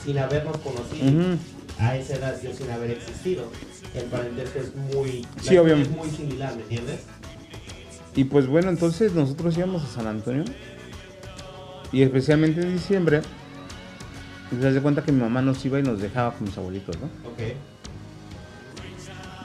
[0.03, 1.37] sin habernos conocido.
[1.79, 3.51] A esa edad yo sin haber existido,
[3.93, 5.89] el parentesco es muy, Sí, obviamente.
[5.91, 7.01] es muy similar, ¿me entiendes?
[8.15, 10.43] Y pues bueno, entonces nosotros íbamos a San Antonio.
[11.91, 13.21] Y especialmente en diciembre.
[14.51, 16.95] Y se hace cuenta que mi mamá nos iba y nos dejaba con mis abuelitos,
[16.99, 17.05] ¿no?
[17.29, 17.39] Ok,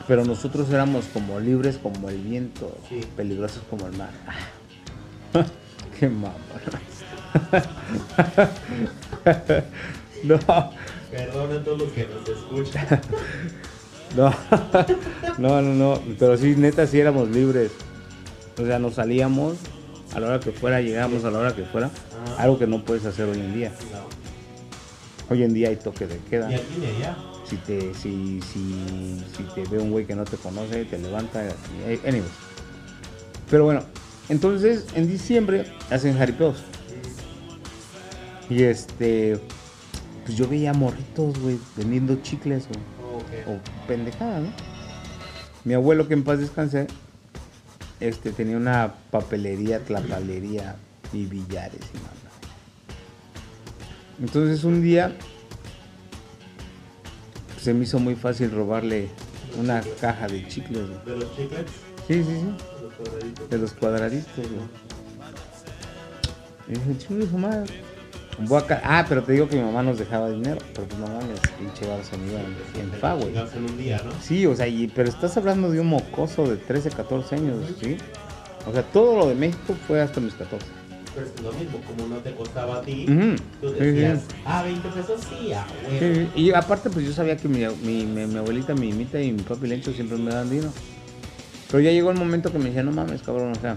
[0.06, 3.00] Pero nosotros éramos como libres como el viento, Sí.
[3.16, 4.10] peligrosos como el mar.
[5.98, 6.34] Qué mamá.
[10.24, 10.38] no,
[11.10, 13.00] perdona a todos los que nos escuchan.
[14.16, 14.34] no,
[15.38, 16.02] no, no, no.
[16.18, 17.72] Pero sí, neta, sí éramos libres.
[18.60, 19.56] O sea, nos salíamos
[20.14, 21.90] a la hora que fuera, llegábamos a la hora que fuera.
[22.36, 22.42] Ah.
[22.42, 23.72] Algo que no puedes hacer hoy en día.
[23.92, 24.20] No.
[25.34, 26.48] Hoy en día hay toque de queda.
[26.48, 27.16] Ni aquí ni allá.
[27.44, 31.42] Si te, si, si, si te ve un güey que no te conoce, te levanta.
[31.44, 32.30] y- eh, anyways.
[33.50, 33.82] Pero bueno,
[34.28, 36.62] entonces en diciembre hacen jaripeos.
[38.48, 39.38] Y este,
[40.24, 43.24] pues yo veía morritos, güey, vendiendo chicles o, Ok.
[43.48, 44.48] o pendejadas, ¿no?
[45.64, 46.86] Mi abuelo, que en paz descanse,
[48.00, 50.76] este, tenía una papelería, tlapalería
[51.12, 52.14] y billares y nada.
[54.20, 55.14] Entonces un día
[57.60, 59.08] se me hizo muy fácil robarle
[59.58, 61.04] una caja de chicles, güey.
[61.04, 61.66] De los chicles,
[62.08, 62.30] Sí, sí, sí.
[62.30, 63.50] de los cuadraditos.
[63.50, 64.80] De los cuadraditos, güey.
[66.68, 67.82] Y dije, chingue su madre.
[68.84, 70.58] Ah, pero te digo que mi mamá nos dejaba dinero.
[70.74, 73.26] Pero pues no mames, pinche bar iba en, en fa, güey.
[73.28, 74.12] Chingarse en un día, ¿no?
[74.20, 77.96] Sí, o sea, y- pero estás hablando de un mocoso de 13, 14 años, ¿sí?
[78.66, 80.66] O sea, todo lo de México fue hasta mis 14.
[81.14, 83.34] Pero es lo mismo, como no te costaba a ti, Ujú.
[83.60, 83.84] tú Sí, sí.
[83.84, 86.30] decías, ah, 20 pesos, sí, a Sí, huevo.
[86.34, 86.40] sí.
[86.40, 89.42] Y aparte, pues yo sabía que mi, mi, mi- mi abuelita, mi mimita y mi
[89.42, 90.70] papi Lencho siempre me dan dinero.
[91.70, 93.76] Pero ya llegó el momento que me decía, no mames, cabrón, o sea,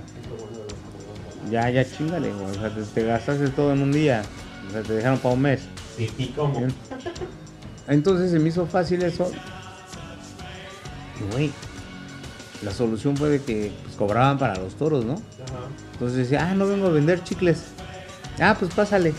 [1.52, 2.46] ya, ya chingale, güey.
[2.52, 4.22] O sea, te, te gastaste todo en un día.
[4.68, 5.62] O sea, te dejaron para un mes.
[5.98, 6.60] Sí, ¿y cómo?
[7.88, 9.30] Entonces se me hizo fácil eso.
[11.20, 11.52] Y, güey,
[12.64, 15.14] la solución fue de que pues, cobraban para los toros, ¿no?
[15.14, 15.22] Ajá.
[15.94, 17.64] Entonces decía, ah, no vengo a vender chicles.
[18.40, 19.14] Ah, pues pásale.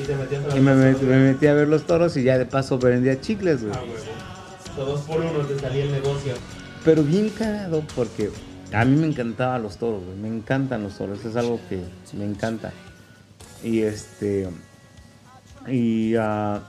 [0.00, 2.16] Y te metías a la Y me, met- casa, me metí a ver los toros
[2.16, 3.74] y ya de paso vendía chicles, güey.
[3.74, 3.94] Ah, huevo.
[4.76, 6.34] Todos por uno te salía el negocio.
[6.84, 8.30] Pero bien cagado porque
[8.72, 10.16] a mí me encantaban los toros, güey.
[10.18, 11.24] Me encantan los toros.
[11.24, 11.80] Es algo que
[12.16, 12.72] me encanta.
[13.62, 14.48] Y este.
[15.66, 16.62] Y ah,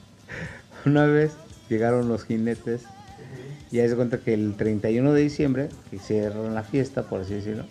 [0.86, 1.32] una vez
[1.68, 2.82] llegaron los jinetes.
[3.72, 7.34] Y ahí se cuenta que el 31 de diciembre, que cierran la fiesta, por así
[7.34, 7.64] decirlo,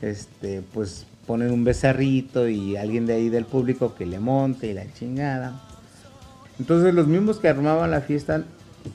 [0.00, 4.72] este, pues ponen un becerrito y alguien de ahí del público que le monte y
[4.72, 5.60] la chingada.
[6.58, 8.44] Entonces los mismos que armaban la fiesta,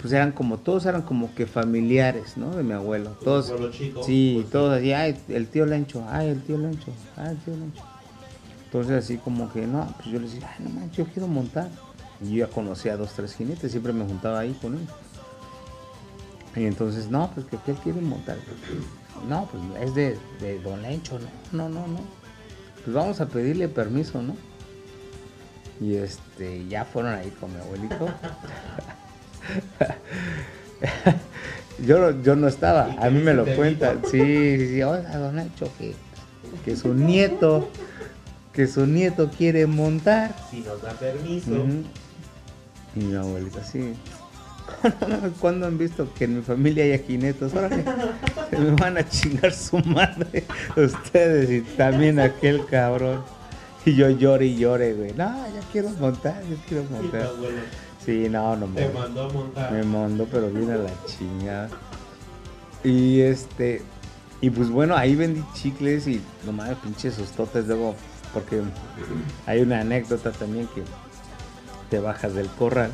[0.02, 2.56] pues eran como, todos eran como que familiares, ¿no?
[2.56, 3.12] De mi abuelo.
[3.24, 7.30] Todos, chico, sí, pues, todos así, ay, el tío Lencho, ay, el tío Lencho, ay,
[7.30, 7.84] el tío Lencho.
[8.74, 11.70] Entonces así como que, no, pues yo les decía, ay, no manches, yo quiero montar.
[12.20, 14.90] Y yo ya conocía a dos, tres jinetes, siempre me juntaba ahí con ellos.
[16.56, 18.38] Y entonces, no, pues que, que él quiere montar.
[19.30, 21.20] No, pues es de, de Don Lencho,
[21.52, 22.00] no, no, no, no.
[22.84, 24.36] Pues vamos a pedirle permiso, ¿no?
[25.80, 28.08] Y este, ya fueron ahí con mi abuelito.
[31.86, 34.02] yo, no- yo no estaba, a mí me lo cuentan.
[34.10, 34.20] Sí,
[34.58, 35.94] sí, sí, oiga, Don Lencho, que,
[36.66, 37.70] que su nieto,
[38.54, 40.36] que su nieto quiere montar.
[40.50, 41.52] Si nos da permiso.
[42.96, 43.94] Y mi abuelita, sí.
[45.39, 47.54] ¿Cuándo han visto que en mi familia haya jinetes?
[47.54, 47.84] Órale,
[48.50, 50.46] se me van a chingar su madre
[50.78, 53.24] ustedes y también aquel cabrón.
[53.86, 55.13] Y yo lloré y lloré, güey.
[55.13, 57.30] No, yo quiero montar, yo quiero montar.
[58.06, 59.72] Sí, no, no me, mandó a montar.
[59.72, 61.70] me mandó, pero viene a la chingada.
[62.84, 63.82] Y este,
[64.42, 67.96] y pues bueno, ahí vendí chicles y no mames, pinches sustotes luego,
[68.34, 68.62] porque
[69.46, 70.84] hay una anécdota también que
[71.89, 72.91] te bajas del corral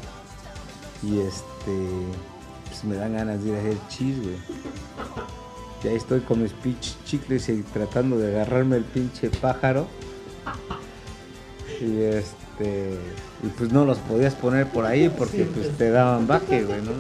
[1.02, 1.88] y este,
[2.68, 4.36] pues me dan ganas de ir a hacer chis, güey.
[5.84, 9.88] Y ahí estoy con mis pinches chicles y tratando de agarrarme el pinche pájaro.
[11.80, 12.98] Y este,
[13.42, 16.92] y pues no los podías poner por ahí porque pues te daban baje, güey, ¿no?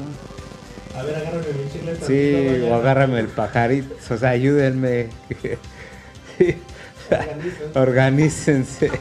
[0.97, 1.95] A ver, agárrame mi chicle.
[2.07, 5.09] Sí, o agárrame el pajarito, o sea, ayúdenme.
[7.75, 8.91] Organícense.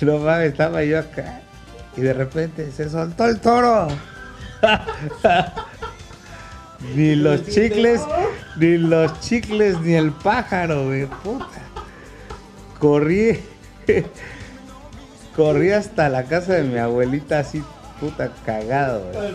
[0.00, 1.42] no mames, estaba yo acá
[1.98, 3.88] y de repente se soltó el toro.
[6.94, 8.00] ni los chicles,
[8.56, 11.46] ni los chicles, ni el pájaro, güey, puta.
[12.78, 13.40] Corrí,
[15.36, 17.64] corrí hasta la casa de mi abuelita así,
[17.98, 19.34] puta, cagado, güey.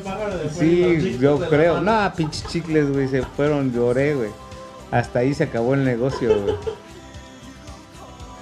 [0.52, 1.82] Sí, yo creo.
[1.82, 4.30] No, pinches chicles, güey, se fueron, lloré, güey.
[4.93, 6.60] Hasta ahí se acabó el negocio.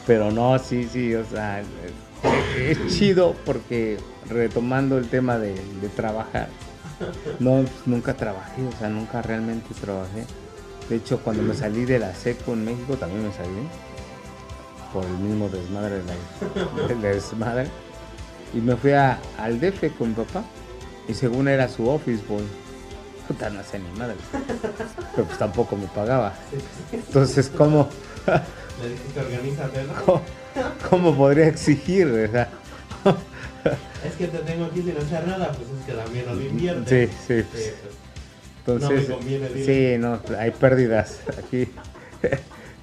[0.05, 1.63] Pero no, sí, sí, o sea,
[2.57, 5.55] es, chido porque retomando el tema de,
[5.95, 6.49] trabajar,
[7.39, 10.25] no, nunca trabajé, o sea, nunca realmente trabajé.
[10.89, 13.65] De hecho, cuando me salí de la seco en México también me salí
[14.91, 17.69] por el mismo desmadre de la, desmadre.
[18.53, 20.43] Y me fui a, al DF con papá.
[21.07, 22.43] Y según era su office boy.
[23.27, 24.15] Puta, no sé ni madre.
[25.15, 26.33] Pero pues tampoco me pagaba.
[26.91, 27.89] Entonces, ¿cómo,
[30.05, 30.21] cómo,
[30.89, 32.07] cómo podría exigir?
[32.07, 32.49] O sea,
[34.03, 37.09] Es que te tengo aquí sin hacer nada, pues es que también lo inviertes.
[37.11, 37.73] Sí, sí, pues.
[38.65, 38.81] Pues.
[38.81, 41.69] entonces, No me conviene, sí, no, hay pérdidas aquí.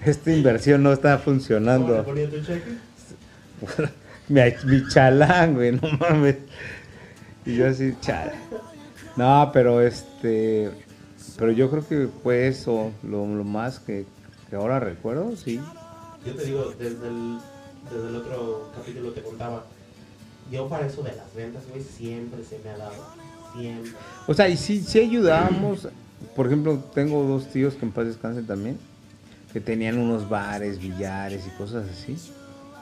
[0.05, 2.05] Esta inversión no está ¿Cómo funcionando.
[2.05, 2.75] ponía tu cheque?
[4.29, 6.37] mi, mi chalán, güey, no mames.
[7.45, 8.33] Y yo así, chala.
[9.19, 10.71] No, pero este.
[11.37, 14.07] Pero yo creo que fue eso, lo, lo más que,
[14.49, 15.61] que ahora recuerdo, sí.
[16.25, 17.39] Yo te digo, desde el,
[17.93, 19.65] desde el otro capítulo te contaba,
[20.53, 22.95] yo para eso de las ventas, güey, siempre se me ha dado.
[23.57, 23.91] Siempre.
[24.29, 25.89] O sea, y sí, sí ayudábamos.
[26.37, 28.79] Por ejemplo, tengo dos tíos que en paz descansen también,
[29.53, 32.17] que tenían unos bares, billares y cosas así.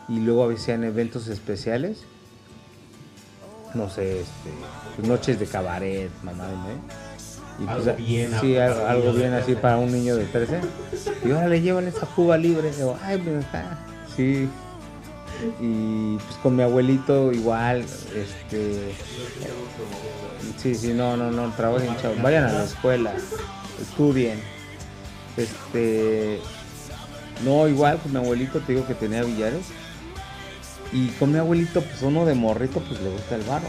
[0.08, 2.04] Y luego hacían eventos especiales.
[3.74, 4.50] No sé, este,
[4.96, 7.06] pues, noches de cabaret, mamá, ¿no?
[7.64, 9.60] Y Algo bien Sí, algo, bien así 13.
[9.60, 10.60] para un niño de 13.
[11.24, 12.68] Y ahora le llevan esa Cuba libre.
[12.68, 13.78] Y digo, ay, pues está.
[14.14, 14.48] Sí.
[15.60, 18.94] Y pues con mi abuelito igual, este.
[20.58, 22.20] Sí, sí, no, no, no, trabajen, chavos.
[22.22, 23.12] Vayan a la escuela,
[23.80, 24.40] estudien.
[25.36, 26.40] Este.
[27.44, 29.66] No, igual con mi abuelito te digo que tenía billares.
[30.92, 33.68] Y con mi abuelito, pues uno de morrito, pues le gusta el barro.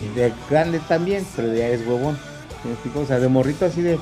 [0.00, 2.16] Y de grande también, pero ya es huevón.
[2.62, 3.00] ¿Sí me explico?
[3.00, 3.98] O sea, de morrito así de.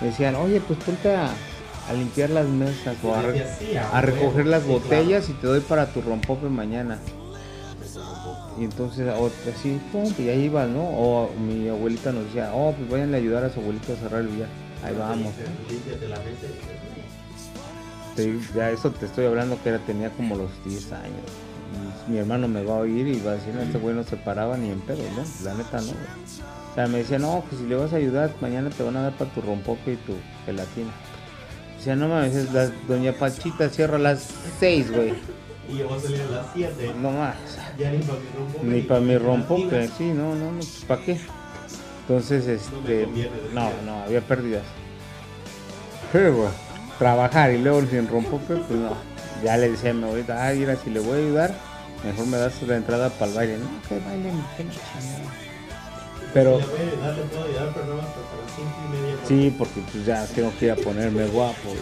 [0.00, 1.30] Me decían, oye, pues ponte a,
[1.88, 3.38] a limpiar las mesas o a, re-
[4.00, 6.98] recoger las botellas y te doy para tu rompope mañana.
[8.60, 10.82] Y entonces, o- así, pum, y ahí iba, ¿no?
[10.82, 14.20] O mi abuelita nos decía, oh, pues vayan a ayudar a su abuelito a cerrar
[14.20, 14.48] el billar.
[14.84, 15.32] Ahí vamos.
[18.22, 21.22] Te- ya eso te estoy hablando que era, tenía como los 10 años.
[22.06, 24.02] Y mi hermano me va a oír y va a decir, no, este güey no
[24.02, 25.22] se paraba ni en pedo, ¿no?
[25.44, 25.90] La neta, ¿no?
[25.92, 29.02] O sea, me decía, no, pues si le vas a ayudar, mañana te van a
[29.02, 30.14] dar para tu rompope y tu
[30.46, 30.90] gelatina.
[31.76, 34.28] Decía, no mames, es la doña Pachita cierra a las
[34.58, 35.14] 6, güey.
[35.68, 36.94] Y yo voy a salir a las 7.
[37.00, 37.36] No más.
[37.78, 38.60] Ya ni para mi rompo.
[38.64, 41.20] Ni para mi rompope, sí, no, no, no, pues ¿para qué?
[42.02, 43.06] Entonces, este,
[43.52, 44.62] no, no, había pérdidas.
[46.12, 46.48] Sí, güey,
[46.98, 48.92] trabajar y luego sin rompope, pues no.
[49.44, 51.54] Ya le decía a mi abuelita, ah, mira, si le voy a ayudar,
[52.04, 53.58] mejor me das la entrada para el baile.
[53.58, 55.32] No, que baile, mi qué la chingada.
[56.34, 59.16] Pero, Le voy a ayudar, le puedo ayudar, pero no hasta las 5 y media.
[59.26, 61.74] sí, porque pues ya tengo que ir a ponerme guapo.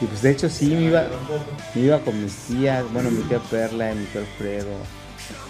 [0.00, 1.04] Y pues de hecho sí, me iba,
[1.74, 4.70] me iba con mis tías, bueno, mi tía Perla y mi tío Alfredo.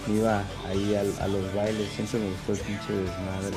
[0.07, 3.57] Me iba ahí al- a, los bailes, siempre me gustó el pinche desmadre.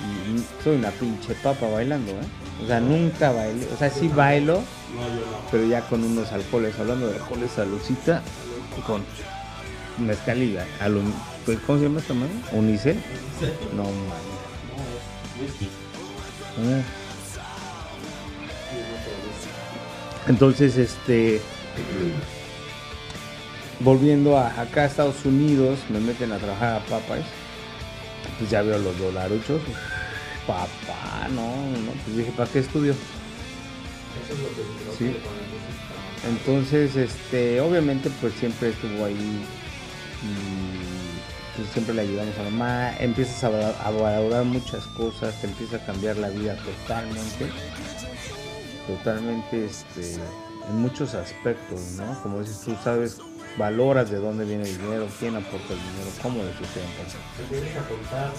[0.00, 2.24] Y y soy una pinche papa bailando, ¿eh?
[2.62, 4.62] O sea, nunca bailé, o sea, sí bailo,
[5.50, 8.22] pero ya con unos alcoholes, hablando de alcoholes, salucita,
[8.86, 9.02] con
[9.98, 11.12] mezcal y alu-
[11.44, 12.32] pues, ¿cómo se llama esta madre?
[12.52, 12.96] Unicel.
[13.76, 15.68] No pero whisky.
[20.28, 21.40] Entonces, este.
[23.80, 27.26] Volviendo a, acá a Estados Unidos, me meten a trabajar a Popeyes.
[28.38, 29.60] Pues ya veo los dolaruchos.
[30.46, 31.92] Papá, no, no.
[32.04, 32.92] Pues dije, ¿para qué estudio?
[32.92, 35.16] Eso es lo que Sí.
[36.28, 39.44] Entonces, este, obviamente, pues siempre estuvo ahí.
[40.22, 42.96] Y pues siempre le ayudamos a mamá.
[42.98, 47.50] Empiezas a valorar muchas cosas, te empieza a cambiar la vida totalmente.
[48.86, 50.14] Totalmente, este,
[50.68, 52.22] en muchos aspectos, ¿no?
[52.22, 53.18] Como dices tú, sabes,
[53.56, 57.02] valoras de dónde viene el dinero, quién aporta el dinero, cómo lo sustenta.
[57.38, 58.32] Empiezas a contar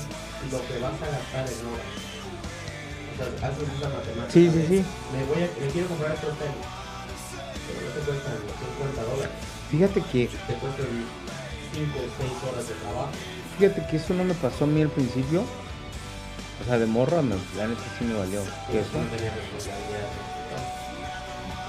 [0.52, 1.92] lo que vas a gastar en horas.
[3.12, 4.32] O sea, haces esa matemática.
[4.32, 4.86] Sí, sí, sí.
[5.14, 6.68] Me, voy a, me quiero comprar estos tenis.
[7.66, 8.34] Pero no te cuestan
[8.78, 9.36] 50 dólares.
[9.72, 10.88] Fíjate que, Te cuestan
[11.74, 13.10] 5 o 6 horas de trabajo.
[13.58, 15.44] fíjate que eso no me pasó a mí al principio.
[16.62, 18.42] O sea, de morro, me, la neta sí me valió.
[18.72, 18.92] Que eso.
[18.94, 19.32] No tenía.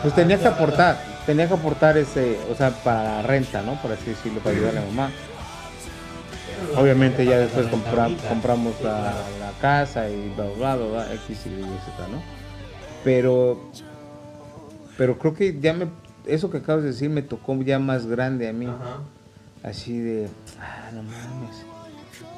[0.03, 3.75] Pues tenía que aportar, tenía que aportar ese, o sea, para renta, ¿no?
[3.83, 5.11] Por así decirlo, para ayudar a la mamá.
[6.77, 11.51] Obviamente ya después compra- compramos la, la casa y bla, bla, bla, bla, X, Y,
[11.51, 12.23] Z, ¿no?
[13.05, 13.61] Pero,
[14.97, 15.88] pero creo que ya me,
[16.27, 18.69] eso que acabas de decir me tocó ya más grande a mí.
[19.63, 20.29] Así de,
[20.61, 21.65] ah, no mames,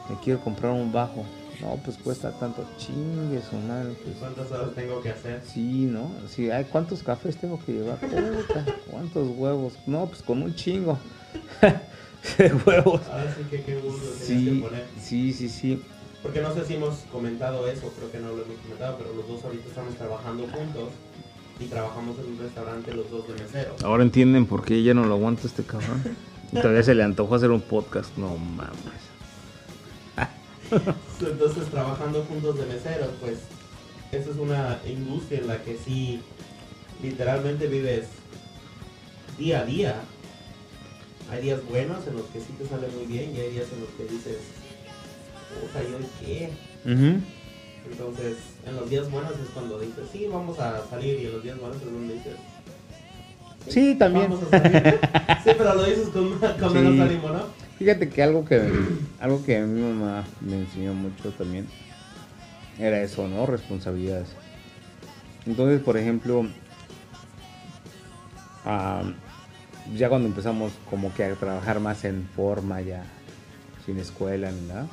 [0.09, 1.25] me quiero comprar un bajo.
[1.61, 4.17] No, pues cuesta tanto, chingue su madre, pues.
[4.19, 5.43] ¿Cuántas horas tengo que hacer?
[5.45, 6.11] Sí, ¿no?
[6.29, 7.99] Sí, ay, ¿cuántos cafés tengo que llevar?
[7.99, 9.73] Puta, ¿cuántos huevos?
[9.87, 10.97] No, pues con un chingo
[12.39, 13.01] de huevos.
[13.11, 14.85] Ahora sí que qué tienes Sí, que poner.
[15.01, 15.83] sí, sí, sí.
[16.23, 19.27] Porque no sé si hemos comentado eso, creo que no lo hemos comentado, pero los
[19.29, 20.91] dos ahorita estamos trabajando juntos
[21.61, 23.75] y trabajamos en un restaurante los dos de mesero.
[23.85, 26.03] Ahora entienden por qué ya no lo aguanto este cabrón.
[26.53, 28.17] Y todavía se le antojó hacer un podcast.
[28.17, 29.08] No mames.
[31.21, 33.39] Entonces trabajando juntos de meseros, pues
[34.13, 36.21] esa es una industria en la que sí
[37.03, 38.07] literalmente vives
[39.39, 39.95] día a día.
[41.31, 43.81] Hay días buenos en los que sí te sale muy bien y hay días en
[43.81, 44.39] los que dices,
[45.61, 46.51] puta, ¿yo qué?
[47.91, 51.43] Entonces, en los días buenos es cuando dices, sí, vamos a salir, y en los
[51.43, 52.35] días malos es donde dices,
[53.69, 54.31] Sí, también.
[54.31, 55.01] Vamos a salir.
[55.45, 56.79] Sí, pero lo dices con, con Sí.
[56.79, 57.68] menos ánimo, ¿no?
[57.79, 58.61] Fíjate que algo que
[59.21, 61.67] algo que mi mamá me enseñó mucho también
[62.79, 63.47] era eso, ¿no?
[63.47, 64.29] Responsabilidades.
[65.47, 66.47] Entonces, por ejemplo,
[69.97, 73.05] ya cuando empezamos como que a trabajar más en forma, ya
[73.87, 74.87] sin escuela ni nada,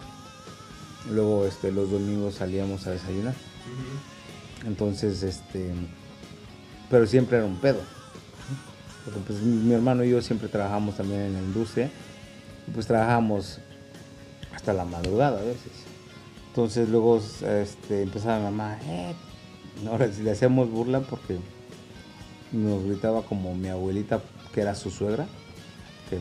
[1.12, 3.34] luego este, los domingos salíamos a desayunar.
[4.66, 5.72] Entonces, este,
[6.90, 7.82] pero siempre era un pedo.
[9.04, 11.92] Porque pues mi hermano y yo siempre trabajamos también en la industria.
[12.74, 13.60] Pues trabajamos
[14.54, 15.72] hasta la madrugada a veces.
[16.48, 19.14] Entonces luego este, empezaba mi mamá, eh,
[19.90, 21.38] ahora si le hacemos burla porque
[22.54, 24.22] nos gritaba como mi abuelita,
[24.54, 25.28] que era su suegra,
[26.10, 26.18] que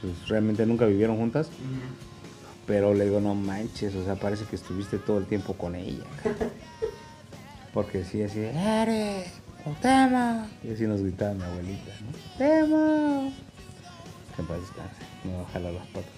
[0.00, 1.50] pues, realmente nunca vivieron juntas.
[2.66, 6.04] Pero le digo, no manches, o sea, parece que estuviste todo el tiempo con ella.
[7.74, 9.28] Porque sí, así, ¡Eres!
[9.62, 10.48] ¡Cuauhtémoc!
[10.64, 12.38] Y así nos gritaba mi abuelita, ¿no?
[12.38, 13.32] ¡Cuauhtémoc!
[14.40, 16.10] Que en paz descanse, me va a jalar las patas.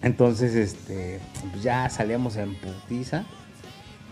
[0.00, 1.20] Entonces, este,
[1.50, 3.24] pues ya salíamos en putiza.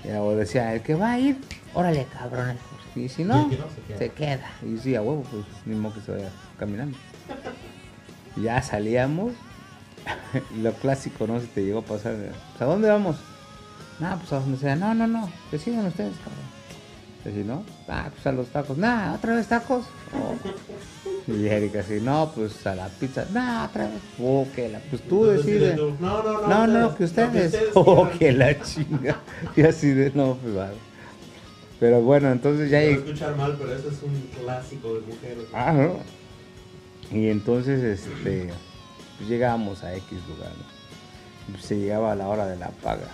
[0.04, 1.38] Y abuela decía, el que va a ir,
[1.74, 2.56] órale, cabrón.
[2.94, 3.98] Y si no, Y se queda.
[3.98, 4.50] se queda.
[4.66, 6.96] Y sí, a huevo, pues, ni modo que se vaya caminando.
[8.36, 9.32] Ya salíamos.
[10.62, 11.40] Lo clásico, ¿no?
[11.40, 12.14] Si te llegó a pasar.
[12.58, 13.16] ¿A dónde vamos?
[13.98, 14.76] No, pues a donde sea.
[14.76, 15.30] No, no, no.
[15.52, 16.50] Decidan ustedes, cabrón.
[17.20, 17.64] Así, ¿no?
[17.86, 18.78] Ah, pues a los tacos.
[18.78, 19.84] Nah, otra vez tacos.
[20.14, 20.34] Oh.
[21.30, 23.24] Y Erika así, no, pues a la pizza.
[23.32, 24.00] Nah, otra vez.
[24.20, 24.80] Oh, que la.
[24.80, 25.76] Pues tú decides.
[25.76, 26.48] No, no, no.
[26.48, 27.56] No, no, que ustedes.
[27.74, 29.20] Oh, que la chinga.
[29.56, 30.70] Y así de, no, pues va.
[31.78, 32.94] Pero bueno, entonces ya llegué.
[32.94, 35.44] escuchar mal, pero eso es un clásico de mujeres.
[35.54, 35.98] Ah, ¿no?
[37.16, 38.50] Y entonces, este,
[39.18, 41.52] pues llegábamos a X lugar, ¿no?
[41.52, 43.08] Pues, se llegaba a la hora de la paga.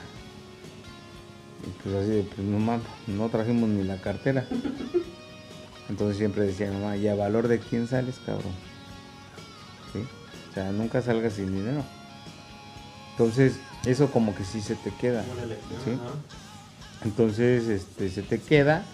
[1.66, 4.46] Y pues así de, pues no no trajimos ni la cartera.
[5.89, 8.53] Entonces siempre decía mi mamá, ¿y a valor de quién sales, cabrón?
[9.93, 10.01] ¿Sí?
[10.51, 11.84] O sea, nunca salgas sin dinero.
[13.12, 15.24] Entonces, eso como que sí se te queda.
[17.05, 18.84] Entonces, este, se te queda.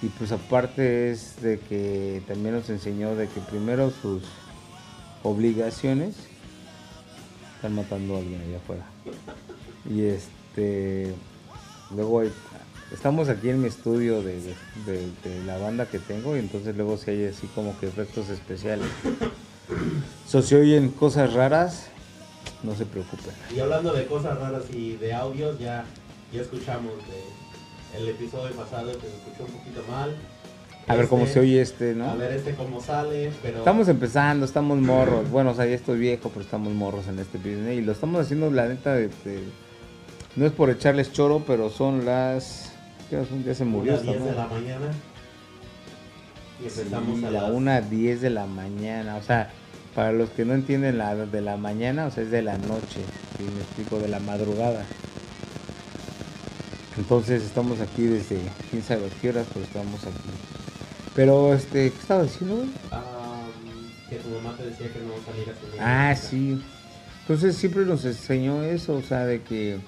[0.00, 4.24] Y pues aparte es de que también nos enseñó de que primero sus
[5.22, 6.16] obligaciones
[7.54, 8.84] están matando a alguien allá afuera.
[9.88, 11.14] Y este,
[11.94, 12.32] luego hay-
[12.92, 14.54] estamos aquí en mi estudio de, de-
[14.86, 18.28] de- de la banda que tengo y entonces luego si hay así como que efectos
[18.28, 18.86] especiales.
[20.26, 21.86] So, si oyen cosas raras,
[22.62, 23.32] no se preocupen.
[23.54, 25.84] Y hablando de cosas raras y de audios, ya,
[26.32, 26.92] ya escuchamos
[27.98, 30.14] el episodio pasado que se escuchó un poquito mal.
[30.88, 32.10] A ver cómo Este, se oye este, ¿no?
[32.10, 33.58] A ver este cómo sale, pero...
[33.58, 35.30] Estamos empezando, estamos morros.
[35.30, 37.78] Bueno, o sea, ya estoy viejo, pero estamos morros en este business.
[37.78, 39.08] Y lo estamos haciendo, la neta, de-
[40.34, 42.71] no es por echarles choro, pero son las...
[43.12, 43.44] ¿Qué horas son?
[43.44, 44.86] Ya se murió Una esta 10 de la mañana.
[46.64, 47.50] Y Sí, empezamos a la las...
[47.52, 49.16] 1.10 de la mañana.
[49.16, 49.50] O sea,
[49.94, 53.04] para los que no entienden la de la mañana, o sea, es de la noche.
[53.36, 53.44] ¿sí?
[53.54, 54.86] Me explico, de la madrugada.
[56.96, 58.38] Entonces estamos aquí desde
[58.70, 60.30] quién sabe qué horas, pero estamos aquí.
[61.14, 62.70] Pero, este, ¿qué estaba diciendo, güey?
[62.92, 63.42] Ah,
[64.08, 65.70] que tu mamá te decía que no salieras con.
[65.78, 66.62] Ah, sí.
[67.20, 69.80] Entonces siempre nos enseñó eso, o sea, de que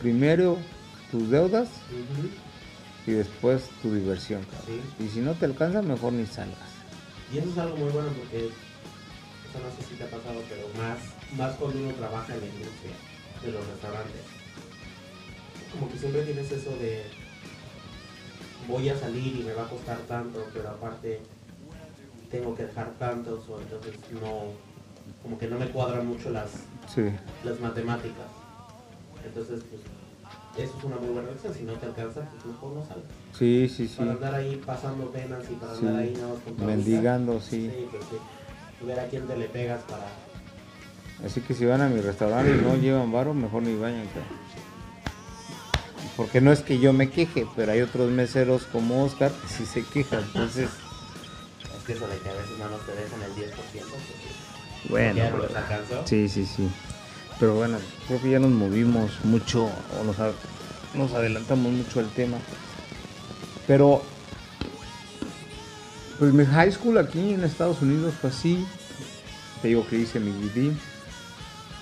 [0.00, 0.56] primero
[1.10, 1.68] tus deudas
[3.06, 4.80] y después tu diversión, cabrón.
[4.98, 5.04] Sí.
[5.04, 6.58] Y si no te alcanza, mejor ni salgas.
[7.32, 10.68] Y eso es algo muy bueno porque, eso no sé si te ha pasado, pero
[10.76, 10.98] más,
[11.36, 12.92] más cuando uno trabaja en la industria
[13.42, 14.22] de los restaurantes.
[15.72, 17.04] Como que siempre tienes eso de,
[18.66, 21.20] voy a salir y me va a costar tanto, pero aparte
[22.30, 24.52] tengo que dejar tantos, o entonces no,
[25.22, 26.50] como que no me cuadran mucho las,
[26.92, 27.02] Sí,
[27.44, 28.26] las matemáticas.
[29.24, 29.82] Entonces, pues,
[30.56, 31.54] eso es una muy buena lección.
[31.54, 33.04] Si no te alcanza, pues mejor no salgas.
[33.38, 33.96] sí, sí, sí.
[33.96, 35.86] Para andar ahí pasando penas y para Sí.
[35.86, 37.70] andar ahí nada más con Mendigando, sí.
[37.74, 38.86] Sí, pues sí.
[38.86, 40.06] Ver a quién te le pegas para...
[41.24, 44.04] Así que si van a mi restaurante y no llevan varo, mejor ni vayan.
[46.16, 49.66] Porque no es que yo me queje, pero hay otros meseros como Oscar que sí
[49.66, 50.20] se quejan.
[50.20, 50.68] Entonces,
[51.76, 53.52] Es que eso de que a veces nada más te dejan el 10%.
[53.52, 55.14] Porque bueno.
[55.16, 56.06] ya no les alcanzó.
[56.06, 56.68] Sí, sí, sí.
[57.40, 60.04] Pero bueno, creo que ya nos movimos mucho o
[60.94, 62.36] nos, adelantamos mucho al tema.
[63.66, 64.02] Pero,
[66.18, 68.66] pues mi high school aquí en Estados Unidos fue así.
[69.62, 70.76] Te digo que hice mi GD.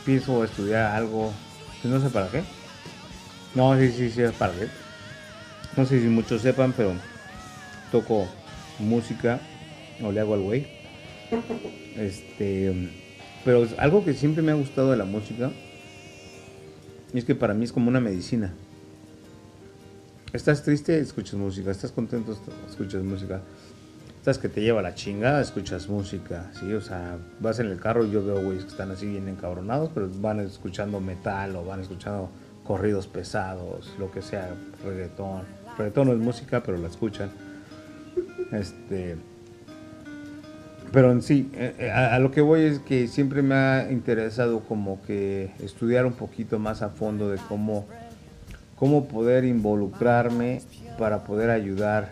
[0.06, 1.32] Pienso estudiar algo,
[1.82, 2.44] pues no sé para qué.
[3.56, 4.68] No, sí, sí, sí, es para qué.
[5.76, 6.92] No sé si muchos sepan, pero
[7.90, 8.28] toco
[8.78, 9.40] música
[10.04, 10.66] o le hago al güey.
[11.96, 12.72] Este,
[13.45, 15.51] pero algo que siempre me ha gustado de la música
[17.12, 18.53] es que para mí es como una medicina.
[20.32, 21.70] Estás triste, escuchas música.
[21.70, 22.36] Estás contento,
[22.68, 23.41] escuchas música.
[24.18, 26.72] Estás que te lleva la chingada, escuchas música, ¿sí?
[26.74, 29.91] O sea, vas en el carro y yo veo güeyes que están así bien encabronados,
[29.95, 32.28] pero van escuchando metal o van escuchando
[32.64, 35.45] corridos pesados, lo que sea, reggaetón.
[35.78, 37.30] Reggaetón no es música, pero la escuchan.
[38.53, 39.16] Este.
[40.93, 44.61] Pero en sí, eh, eh, a, lo que voy es que siempre me ha interesado
[44.61, 47.86] como que estudiar un poquito más a fondo de cómo,
[48.76, 50.62] cómo poder involucrarme
[50.99, 52.09] para poder ayudar,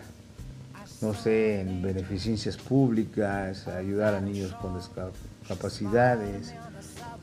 [1.01, 6.53] no sé, en beneficencias públicas, ayudar a niños con discapacidades,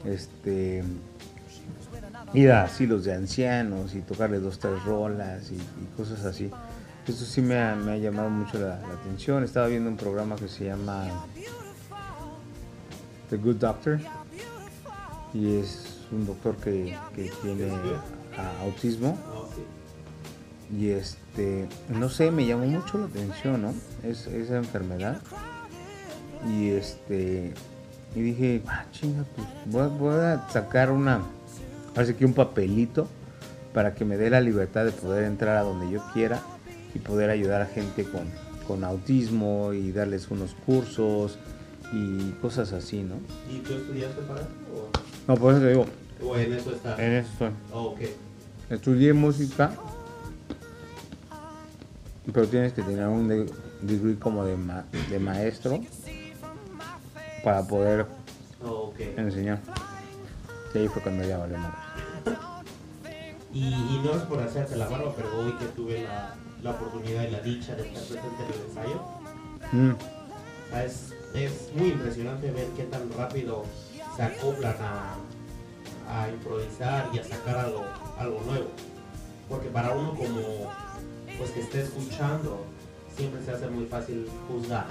[0.05, 0.83] este,
[2.33, 6.49] ir a asilos de ancianos y tocarles dos, tres rolas y cosas así.
[7.07, 9.43] Eso sí me ha, llamado mucho la, atención.
[9.43, 11.05] Estaba viendo un programa que se llama
[13.29, 13.99] The Good Doctor
[15.33, 16.97] y es un doctor que,
[17.41, 17.71] tiene
[18.37, 19.17] a- autismo.
[20.71, 23.73] Y este no sé me llamó mucho la atención no
[24.03, 25.21] es esa enfermedad.
[26.49, 27.53] Y este
[28.15, 31.21] y dije ah chinga pues voy, voy a sacar una
[31.95, 33.07] así que un papelito
[33.73, 36.41] para que me dé la libertad de poder entrar a donde yo quiera
[36.95, 38.23] y poder ayudar a gente con,
[38.67, 41.37] con autismo y darles unos cursos
[41.91, 43.15] y cosas así no
[43.51, 44.49] ¿Y tú estudiaste para eso?
[45.27, 45.85] no por eso te digo
[46.25, 46.97] ¿O, en eso estás?
[46.99, 47.49] en eso estoy.
[47.73, 47.95] Oh.
[48.69, 49.71] Estudié música,
[52.31, 55.81] pero tienes que tener un de- degree como de, ma- de maestro
[57.43, 58.05] para poder
[58.65, 59.59] Oh, enseñar.
[60.73, 61.75] Y ahí fue cuando ya valió madre.
[63.53, 66.33] Y, y no es por hacerte la barba, pero hoy que tuve la,
[66.63, 69.01] la oportunidad y la dicha de estar presente en el ensayo,
[69.71, 69.93] Mm,
[70.69, 73.65] sea, es, es muy impresionante ver qué tan rápido
[74.15, 75.15] se acoplan a,
[76.07, 77.83] a improvisar y a sacar algo,
[78.19, 78.67] algo nuevo.
[79.49, 80.71] Porque para uno como
[81.37, 82.65] pues que esté escuchando,
[83.15, 84.85] siempre se hace muy fácil juzgar.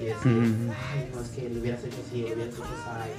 [0.00, 3.10] Y decir, ay, no es que le hubieras hecho así, le hubieras hecho así.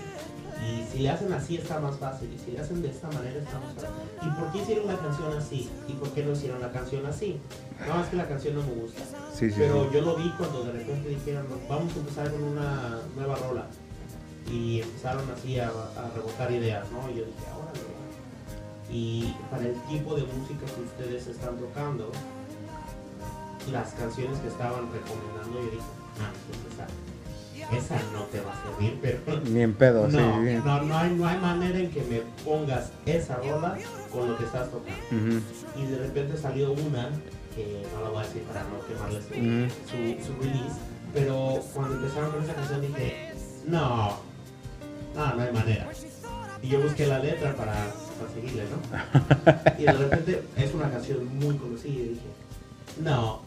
[0.61, 3.39] Y si le hacen así está más fácil, y si le hacen de esta manera
[3.39, 3.89] está más fácil.
[4.21, 5.69] ¿Y por qué hicieron la canción así?
[5.87, 7.39] ¿Y por qué no hicieron la canción así?
[7.87, 9.01] No, es que la canción no me gusta.
[9.33, 9.89] sí, sí, Pero sí.
[9.93, 13.65] yo lo vi cuando de repente dijeron, vamos a empezar con una nueva rola.
[14.51, 17.09] Y empezaron así a, a rebotar ideas, ¿no?
[17.09, 17.99] Y yo dije, órale.
[18.91, 22.11] Y para el tipo de música que ustedes están tocando,
[23.71, 25.83] las canciones que estaban recomendando, yo dije,
[26.19, 26.68] ah, pues
[27.77, 31.11] esa, no te va a servir, pero Ni en pedo, no, sí, no, no hay,
[31.11, 33.77] no hay manera en que me pongas esa rola
[34.11, 35.41] con lo que estás tocando.
[35.77, 37.09] Y de repente salió una
[37.55, 39.69] que no la voy a decir para no quemarle su, Mm.
[40.19, 40.75] su, su release
[41.11, 43.33] pero cuando empezaron con esa canción dije
[43.67, 44.17] no
[45.15, 45.87] no no hay manera
[46.61, 51.25] y yo busqué la letra para, para seguirle no y de repente es una canción
[51.39, 52.21] muy conocida y dije
[53.01, 53.41] no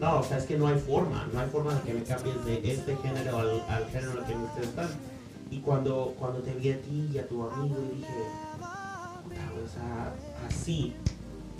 [0.00, 2.44] no o sea es que no hay forma no hay forma de que me cambies
[2.44, 4.88] de este género al, al género en el que ustedes están
[5.50, 8.12] y cuando cuando te vi a ti y a tu amigo y dije
[9.64, 10.14] o sea
[10.46, 10.94] así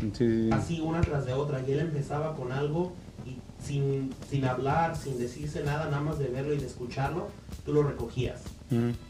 [0.01, 0.51] Sí, sí, sí.
[0.53, 2.93] así una tras de otra y él empezaba con algo
[3.27, 7.27] y sin, sin hablar, sin decirse nada, nada más de verlo y de escucharlo,
[7.67, 8.41] tú lo recogías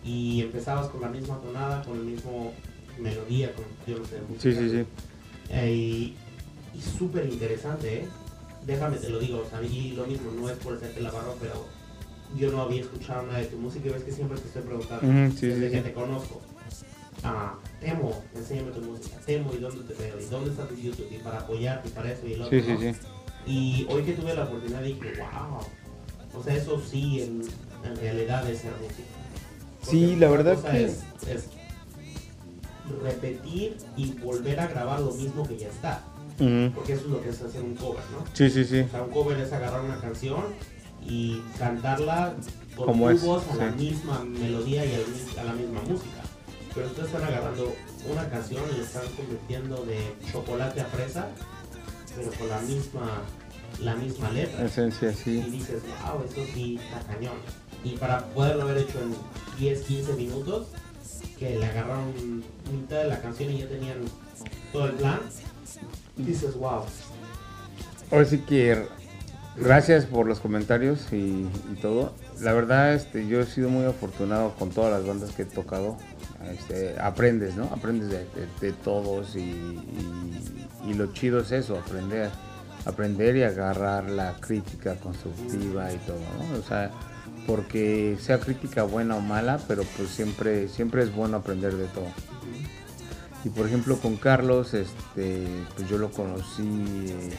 [0.03, 2.53] y empezabas con la misma tonada, con el mismo
[2.99, 4.61] melodía, con yo no sé, Sí, música.
[4.61, 4.85] sí, sí.
[5.51, 6.17] Eh, y
[6.75, 8.09] y súper interesante, ¿eh?
[8.69, 11.33] Déjame te lo digo, o sea, y lo mismo, no es por hacerte la barba,
[11.41, 11.65] pero
[12.37, 15.37] yo no había escuchado nada de tu música y ves que siempre te estoy preguntando
[15.37, 16.43] sí, desde sí, que te conozco.
[17.25, 19.17] Ah, Temo, enséñame tu música.
[19.25, 20.21] Temo, ¿y dónde te veo?
[20.21, 21.09] ¿Y dónde está tu YouTube?
[21.11, 22.61] Y para apoyarte, y para eso y el otro.
[22.61, 22.95] Sí, sí.
[23.47, 26.39] Y hoy que tuve la oportunidad dije, wow.
[26.39, 27.43] O sea, eso sí, en,
[27.91, 29.09] en realidad es ser música.
[29.81, 31.49] Porque Sí, la verdad que- Es, es
[33.03, 36.03] repetir y volver a grabar lo mismo que ya está.
[36.75, 38.25] Porque eso es lo que es hacer un cover, ¿no?
[38.33, 38.81] Sí, sí, sí.
[38.81, 40.45] O sea, un cover es agarrar una canción
[41.05, 42.35] y cantarla
[42.77, 45.05] con Como tu es, voz a la misma melodía y
[45.39, 46.23] a la misma música.
[46.75, 47.75] Pero ustedes están agarrando
[48.09, 49.99] una canción y le están convirtiendo de
[50.31, 51.27] chocolate a fresa,
[52.15, 53.23] pero con la misma,
[53.81, 54.65] la misma letra.
[54.65, 55.41] Esencia, Y sí.
[55.51, 57.35] dices, wow, eso sí está cañón.
[57.83, 59.15] Y para poderlo haber hecho en
[59.59, 60.69] 10, 15 minutos,
[61.39, 63.99] que le agarraron mitad de la canción y ya tenían
[64.73, 65.21] todo el plan,
[66.19, 66.83] dices, wow.
[68.11, 68.87] Ahora sí que
[69.57, 71.47] gracias por los comentarios y,
[71.83, 72.13] todo.
[72.41, 75.97] La verdad, este, yo he sido muy afortunado con todas las bandas que he tocado.
[76.51, 77.65] Este, aprendes, ¿no?
[77.65, 78.11] Aprendes
[78.61, 79.81] de, todos y-
[80.87, 82.31] y lo chido es eso, aprender,
[82.87, 86.59] aprender y agarrar la crítica constructiva y todo, ¿no?
[86.59, 86.93] O sea,
[87.47, 92.07] porque sea crítica buena o mala, pero pues siempre, siempre es bueno aprender de todo.
[93.45, 97.31] Y por ejemplo con Carlos, este, pues yo lo conocí eh,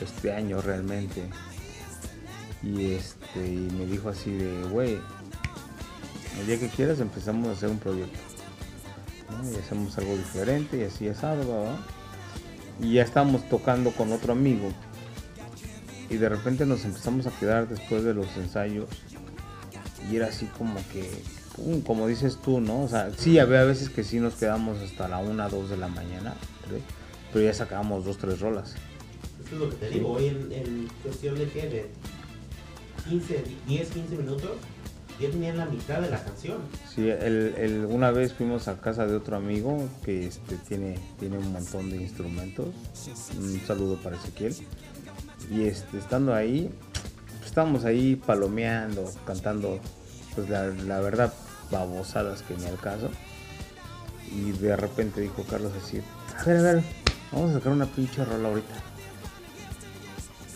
[0.00, 1.22] este año realmente.
[2.62, 4.98] Y este y me dijo así de, güey,
[6.40, 8.18] el día que quieras empezamos a hacer un proyecto.
[9.30, 9.50] ¿no?
[9.50, 11.66] Y hacemos algo diferente y así es algo,
[12.80, 14.72] Y ya estábamos tocando con otro amigo.
[16.10, 18.88] Y de repente nos empezamos a quedar después de los ensayos.
[20.10, 21.08] Y era así como que,
[21.86, 22.82] como dices tú, ¿no?
[22.82, 25.88] O sea, sí, había veces que sí nos quedamos hasta la 1, 2 de la
[25.88, 26.34] mañana,
[27.32, 28.74] pero ya sacábamos dos, tres rolas.
[29.44, 31.90] Eso es lo que te digo, hoy en, en cuestión de qué, de
[33.08, 34.50] 15, 10, 15 minutos,
[35.20, 36.58] ya tenían la mitad de la canción.
[36.94, 41.38] Sí, el, el- una vez fuimos a casa de otro amigo que este, tiene, tiene
[41.38, 42.68] un montón de instrumentos.
[43.38, 44.54] Un saludo para Ezequiel.
[45.50, 46.70] Y este, estando ahí,
[47.38, 49.80] pues, estábamos ahí palomeando, cantando,
[50.34, 51.32] pues la, la verdad,
[51.70, 53.10] babosadas que ni al caso.
[54.34, 56.00] Y de repente dijo Carlos así,
[56.38, 56.82] a ver, a ver,
[57.32, 58.74] vamos a sacar una pinche rola ahorita.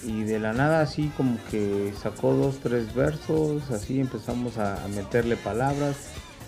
[0.04, 4.88] Y de la nada así como que sacó dos, tres versos, así empezamos a, a
[4.88, 5.96] meterle palabras,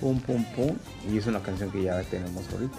[0.00, 0.76] pum, pum, pum,
[1.10, 2.78] y es una canción que ya tenemos ahorita.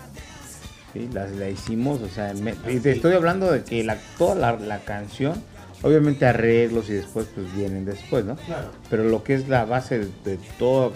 [0.94, 1.10] ¿sí?
[1.12, 4.54] La, la hicimos, o sea, me- y te estoy hablando de que la, toda la,
[4.54, 5.44] la canción,
[5.84, 8.36] obviamente arreglos y después pues vienen después, ¿no?
[8.36, 8.72] Claro.
[8.90, 10.94] Pero lo que es la base de, todo,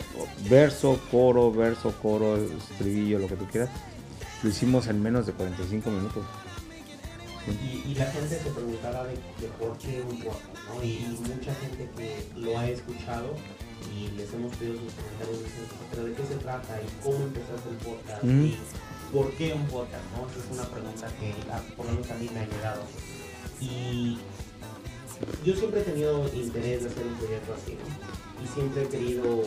[0.50, 3.70] verso, coro, verso, coro, estribillo, lo que tú quieras,
[4.44, 6.26] lo hicimos en menos de 45 minutos.
[7.48, 10.82] Y, y la gente se preguntará de, de por qué un podcast, ¿no?
[10.84, 13.36] Y, y mucha gente que lo ha escuchado
[13.94, 16.80] y les hemos pedido sus comentarios dicen, pero ¿de qué se trata?
[16.82, 18.24] ¿Y cómo empezaste el podcast?
[18.24, 18.32] Ujú.
[18.32, 18.58] ¿Y
[19.12, 20.04] por qué un podcast?
[20.16, 20.26] ¿no?
[20.30, 22.82] Esa es una pregunta que a- por lo menos a mí me ha llegado.
[23.60, 24.18] Y
[25.45, 28.43] yo siempre he tenido interés de hacer un proyecto así, ¿no?
[28.43, 29.43] Y siempre he querido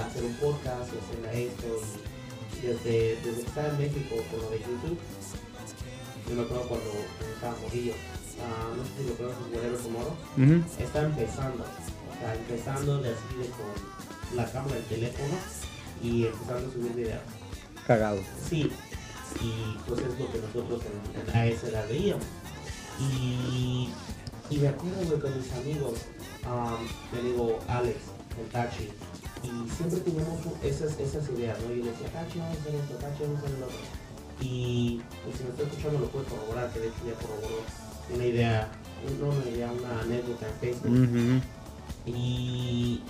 [0.00, 1.80] hacer un podcast y hacer esto.
[2.62, 4.98] Y desde, desde que estaba en México con lo de YouTube,
[6.28, 6.90] yo me acuerdo cuando
[7.34, 7.92] estaba morillo,
[8.40, 10.82] ah, no sé si lo conoces, Whatever Tomorrow, Ujú.
[10.82, 15.34] está empezando, o sea, empezando de así de con la cámara del teléfono
[16.02, 17.20] y empezando a subir videos.
[17.86, 18.20] Cagado.
[18.48, 18.70] Sí,
[19.42, 22.24] y pues es lo que nosotros en, en AS la veíamos.
[23.00, 23.88] Y,
[24.50, 25.94] y me acuerdo güey, con mis amigos,
[26.46, 27.96] um, mi amigo Alex,
[28.38, 28.88] el Tachi,
[29.42, 31.74] y siempre teníamos esas, esas ideas, ¿no?
[31.74, 33.78] Y yo decía, Tachi, vamos a hacer esto, Tachi, vamos a hacer lo otro.
[34.40, 37.62] Y, y si me está escuchando lo puede corroborar, que de hecho ya corroboró
[38.12, 38.68] una idea,
[39.20, 41.42] no una idea, una anécdota en Facebook.
[42.06, 43.02] Y,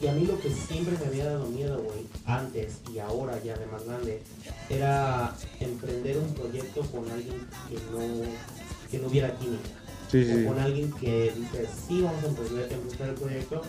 [0.00, 3.56] y a mí lo que siempre me había dado miedo, güey, antes y ahora ya
[3.56, 4.22] de más grande,
[4.70, 8.24] era emprender un proyecto con alguien que no,
[8.90, 9.68] que no hubiera química.
[10.10, 13.62] Sí, con alguien que dice, sí, vamos a emprender, empezar el proyecto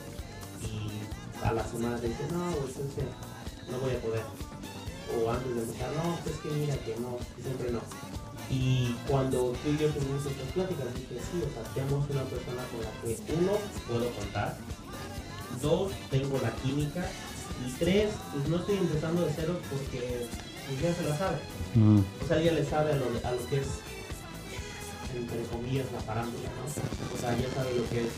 [0.66, 3.04] y a la semana te dice, no, güey, es que
[3.72, 4.24] no voy a poder.
[5.14, 7.82] O antes de empezar, no, pues es que mira que no, siempre no.
[8.50, 12.64] Y cuando tú y yo tuvimos estas pláticas, dije, sí, o sea, tenemos una persona
[12.74, 13.54] con la que, uno,
[13.88, 14.58] puedo contar,
[15.62, 17.06] dos, tengo la química,
[17.66, 20.26] y tres, pues no estoy empezando de cero porque
[20.68, 21.38] pues ya se la sabe.
[21.76, 22.00] Mm.
[22.00, 23.68] O sea, ella le sabe a lo, a lo que es,
[25.16, 26.66] entre comillas, la parándula, ¿no?
[26.66, 28.12] O sea, ya sabe lo que es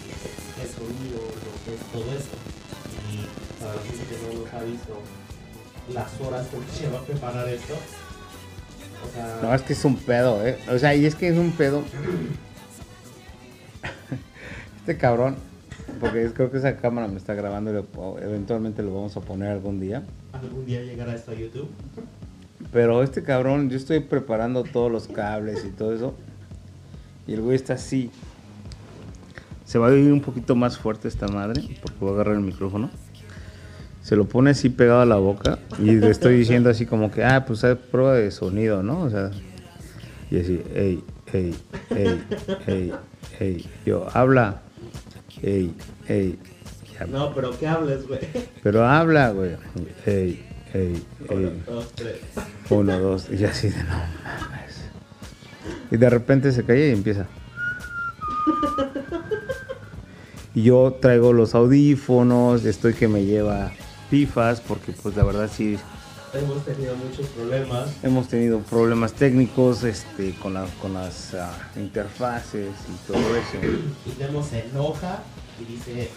[0.61, 2.37] el sonido, lo que es todo esto.
[3.11, 3.25] Y
[3.61, 4.93] para la gente que no los ha visto,
[5.93, 7.73] las horas que nos lleva a preparar esto.
[7.73, 10.57] O sea, No, es que es un pedo, ¿eh?
[10.71, 11.83] O sea, y es que es un pedo.
[14.79, 15.37] Este cabrón,
[16.01, 19.21] porque es- creo que esa cámara me está grabando y lo- eventualmente lo vamos a
[19.21, 20.03] poner algún día.
[20.33, 21.69] algún día llegará esto a YouTube.
[22.71, 26.15] Pero este cabrón, yo estoy preparando todos los cables y todo eso.
[27.27, 28.11] Y el güey está así.
[29.65, 32.41] Se va a oír un poquito más fuerte esta madre, porque voy a agarrar el
[32.41, 32.89] micrófono.
[34.01, 37.23] Se lo pone así pegado a la boca y le estoy diciendo así como que,
[37.23, 39.01] ah, pues es prueba de sonido, ¿no?
[39.03, 39.31] O sea,
[40.29, 41.55] y así, hey, hey,
[41.89, 42.23] hey,
[42.67, 42.93] hey,
[43.39, 44.61] hey, yo, habla,
[45.41, 45.73] hey,
[46.05, 46.37] hey,
[46.99, 48.19] ya, No, pero que hables, güey.
[48.61, 49.51] pero habla, güey,
[50.05, 51.63] hey, hey, Uno, hey.
[51.65, 52.17] dos, tres.
[52.69, 53.89] Uno, dos, y así de no
[54.25, 54.72] mames.
[55.91, 57.25] Y de repente se calla y empieza.
[60.55, 63.71] Y yo traigo los audífonos, estoy que me lleva
[64.11, 65.77] pifas, porque pues la verdad sí
[66.33, 67.89] Hemos tenido muchos problemas.
[68.03, 73.57] hemos tenido problemas técnicos este, con, la- con las ah, interfaces y todo eso.
[74.05, 75.21] Y Demo se enoja
[75.61, 76.09] y dice,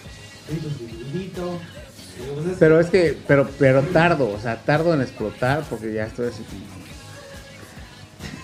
[2.35, 6.07] pues es- Pero es que, pero, pero tardo, o sea, tardo en explotar porque ya
[6.07, 6.43] estoy así.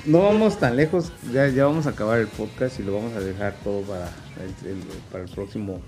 [0.04, 3.54] No vamos tan lejos, ya, vamos a acabar el podcast y lo vamos a dejar
[3.62, 4.06] todo para
[4.64, 4.78] el, el-
[5.12, 5.80] para el próximo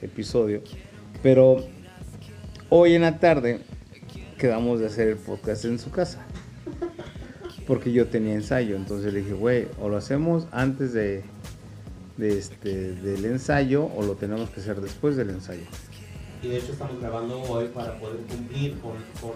[0.00, 0.62] episodio.
[1.22, 1.64] Pero
[2.68, 3.60] hoy en la tarde
[4.38, 6.24] quedamos de hacer el podcast en su casa.
[7.66, 11.22] Porque yo tenía ensayo, entonces le dije, güey, o lo hacemos antes de,
[12.16, 15.62] de este, del ensayo o lo tenemos que hacer después del ensayo.
[16.42, 19.32] Y de hecho estamos grabando hoy para poder cumplir con, con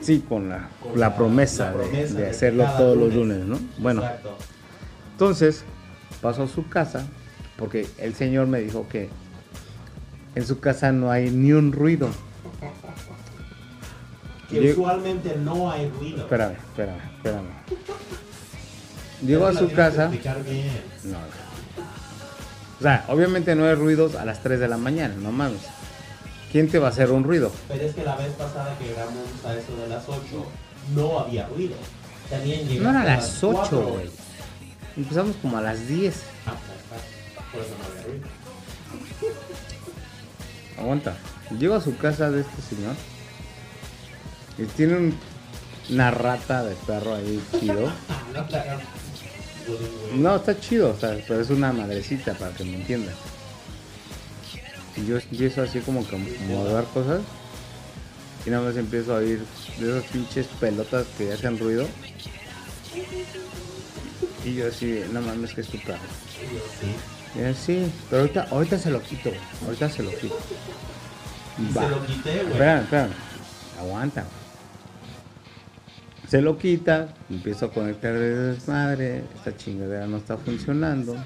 [0.00, 3.14] Sí, con la, Con la la- promesa, la de- promesa de, de hacerlo todos los
[3.14, 3.38] lunes.
[3.44, 3.58] ¿no?
[3.78, 4.36] Bueno, Exacto.
[5.12, 5.64] entonces
[6.22, 7.06] paso a su casa
[7.56, 9.08] porque el señor me dijo que
[10.34, 12.08] en su casa no hay ni un ruido.
[14.48, 16.18] Que usualmente no hay ruido.
[16.22, 17.46] Espérame, espérame, espérame.
[19.26, 20.06] Llego a su casa.
[20.08, 20.24] bien.
[21.04, 21.18] No, no.
[22.78, 25.60] O sea, obviamente no hay ruidos a las 3 de la mañana, no mames.
[26.52, 27.52] ¿Quién te va a hacer un ruido?
[27.68, 30.20] Pero es que la vez pasada que grabamos a eso de las 8,
[30.94, 31.74] no había ruido.
[32.28, 33.80] También llegaste No era a las 8, 4.
[33.82, 34.10] güey.
[34.96, 36.22] Empezamos como a las 10.
[36.46, 36.54] Ah,
[36.88, 37.50] pues, está.
[37.52, 38.26] por eso no había ruido.
[40.78, 41.16] Aguanta.
[41.58, 42.94] Llego a su casa de este señor.
[44.58, 45.18] Y tiene un-
[45.90, 47.92] una rata de perro ahí chido.
[48.08, 48.22] Ah,
[50.16, 53.14] no está chido, o sea, pero es una madrecita para que me entiendan.
[54.96, 57.20] Y yo empiezo así como que a acomodar cosas.
[58.46, 59.40] Y nada más empiezo a oír
[59.78, 61.86] de esas pinches pelotas que hacen ruido.
[64.44, 65.98] Y yo así, no mames que es tu perro.
[66.40, 67.38] Y yo, sí.
[67.38, 69.30] Y él, sí, pero ahorita, ahorita se lo quito,
[69.64, 70.36] ahorita se lo quito.
[71.76, 71.84] Va.
[71.84, 72.52] se lo quité, güey.
[72.52, 73.08] Espera, espera.
[73.78, 74.24] Aguanta.
[76.28, 81.16] Se lo quita, empiezo a conectar de desmadre, esta chingadera no está funcionando.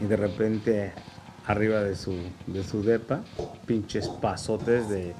[0.00, 0.92] Y de repente,
[1.46, 2.14] arriba de su,
[2.46, 3.20] de su depa,
[3.66, 5.14] pinches pasotes de,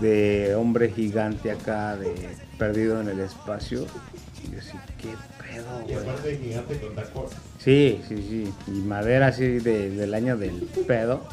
[0.00, 2.14] de hombre gigante acá, de
[2.58, 3.86] perdido en el espacio.
[4.44, 5.08] Y yo así, qué
[5.42, 6.08] pedo, Y güey.
[6.08, 7.30] aparte de gigante con tacos.
[7.58, 8.54] Sí, sí, sí.
[8.68, 11.26] Y madera así de- del año del pedo.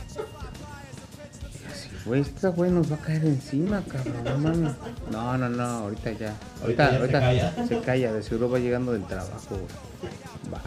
[1.54, 4.24] Y así, güey, esta güey nos va a caer encima, cabrón.
[4.26, 4.74] No mames.
[5.12, 6.34] No, no, no, ahorita ya.
[6.62, 7.20] Ahorita, Ahorita ya se ahorita
[7.56, 7.68] calla.
[7.68, 8.14] se calla.
[8.14, 10.54] De seguro va llegando del trabajo, güey.
[10.54, 10.62] Va.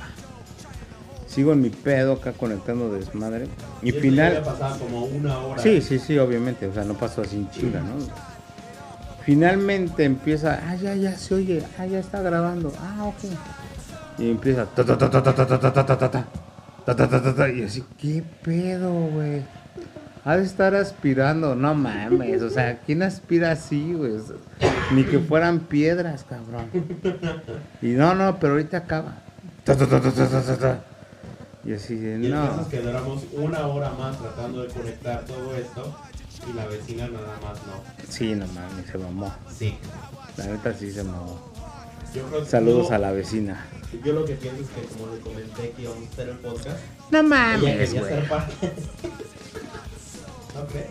[1.30, 3.46] Sigo en mi pedo acá conectando desmadre.
[3.82, 4.42] Y eso final.
[4.44, 5.62] pasaba como una hora.
[5.62, 6.66] Sí, sí, sí, obviamente.
[6.66, 7.94] O sea, no pasó así en chinga, ¿no?
[9.24, 13.30] Finalmente empieza, ah, ya, ya se oye, ah, ya está grabando, ah, ok.
[14.18, 17.84] Y empieza, ta, ta, ta, ta, ta, ta, ta, ta, ta, ta, ta, y así,
[17.96, 19.42] ¿qué pedo, güey?
[20.24, 24.14] Ha de estar aspirando, no mames, o sea, ¿quién aspira así, güey?
[24.92, 26.66] Ni que fueran piedras, cabrón.
[27.82, 29.18] Y no, no, pero ahorita acaba.
[29.64, 30.84] Ta, ta, ta, ta, ta, ta, ta.
[31.64, 32.60] Y así, de, Y no.
[32.62, 35.94] es que duramos una hora más tratando de conectar todo esto
[36.50, 37.82] y la vecina nada más no.
[38.08, 39.32] Sí, no mames, se mamó.
[39.56, 39.76] Sí.
[40.38, 41.50] La neta sí se mamó.
[42.14, 43.66] Yo creo que Saludos yo- a la vecina.
[44.04, 46.78] Yo lo que pienso es que como le comenté que íbamos a hacer el podcast,
[47.10, 48.04] No mames, güey.
[48.08, 48.54] ser parte.
[50.54, 50.86] ¿No crees?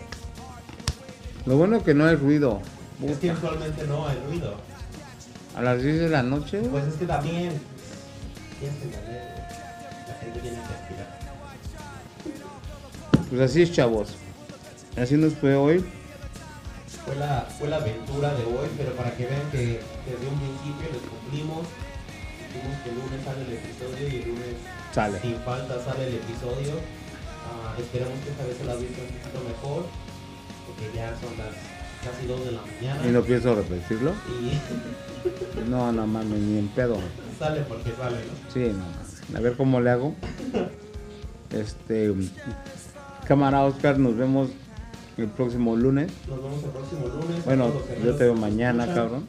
[1.45, 2.61] Lo bueno que no hay ruido.
[3.03, 3.47] Es que Puta.
[3.47, 4.55] usualmente no hay ruido.
[5.55, 6.59] A las 10 de la noche.
[6.69, 7.53] Pues es que también.
[8.59, 8.77] Tienes
[10.33, 11.19] que que aspirar.
[13.29, 14.09] Pues así es, chavos.
[14.97, 15.85] Así nos fue hoy.
[17.05, 20.89] Fue la, fue la aventura de hoy, pero para que vean que desde un principio
[20.93, 21.65] les cumplimos.
[22.53, 24.55] Dijimos que el lunes sale el episodio y el lunes
[24.93, 25.19] Sale.
[25.21, 26.73] sin falta sale el episodio.
[27.45, 29.85] Ah, esperamos que esta vez se la vista un poquito mejor,
[30.65, 31.53] porque ya son las
[32.03, 33.07] casi 2 de la mañana.
[33.07, 34.13] Y no pienso repetirlo.
[34.27, 34.57] Y
[35.69, 36.97] No, no mames, ni en pedo.
[37.37, 38.51] sale porque sale, ¿no?
[38.53, 39.08] Sí, no mames.
[39.35, 40.15] A ver cómo le hago.
[41.51, 42.13] Este.
[43.27, 44.49] Cámara Oscar, nos vemos
[45.17, 46.11] el próximo lunes.
[46.27, 47.45] Nos vemos el próximo lunes.
[47.45, 47.71] Bueno,
[48.03, 49.03] yo te veo mañana, escuchan.
[49.03, 49.25] cabrón.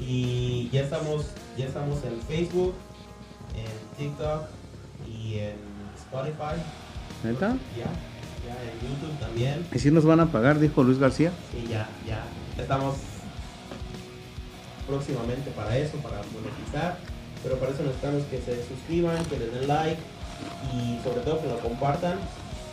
[0.00, 1.26] Y ya estamos,
[1.56, 2.74] ya estamos en Facebook,
[3.54, 4.42] en TikTok
[5.08, 5.56] y en
[5.96, 6.60] Spotify.
[7.24, 7.56] ¿Neta?
[7.76, 7.86] Ya,
[8.46, 9.66] ya en YouTube también.
[9.72, 10.60] ¿Y si nos van a pagar?
[10.60, 11.32] Dijo Luis García.
[11.50, 12.24] Sí, ya, ya.
[12.60, 12.96] Estamos
[14.86, 16.98] próximamente para eso, para monetizar.
[17.46, 20.02] Pero para eso necesitamos que se suscriban, que les den like
[20.74, 22.18] y sobre todo que lo compartan.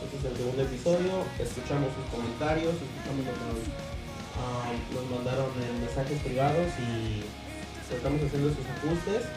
[0.01, 1.13] Este es el segundo episodio.
[1.37, 3.61] Escuchamos sus comentarios, escuchamos lo que nos,
[4.41, 7.21] ah, nos mandaron en mensajes privados y
[7.93, 9.29] estamos haciendo sus ajustes.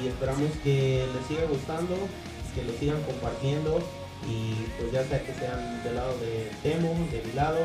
[0.00, 1.94] Y esperamos que les siga gustando,
[2.56, 3.84] que lo sigan compartiendo
[4.24, 7.58] y pues ya sea que sean del lado de Temo, de mi lado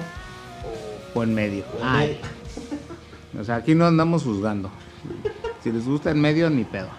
[1.16, 1.64] o O en medio.
[1.76, 2.08] o en Ay.
[2.20, 3.42] medio.
[3.42, 4.70] O sea, aquí no andamos juzgando.
[5.64, 6.90] Si les gusta en medio, ni pedo.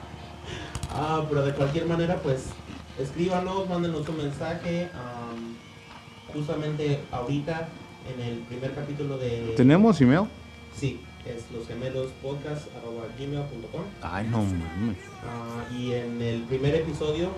[0.90, 2.46] Ah, pero de cualquier manera, pues
[2.98, 4.88] escríbanos, mándenos un mensaje.
[4.94, 5.54] am,
[6.32, 7.68] justamente ahorita,
[8.12, 9.52] en el primer capítulo de.
[9.56, 10.26] ¿Tenemos email?
[10.74, 13.82] Sí, es losgemelospodcast.gmail.com.
[14.02, 14.96] Ay, no mames.
[15.24, 17.28] Ah, y en el primer episodio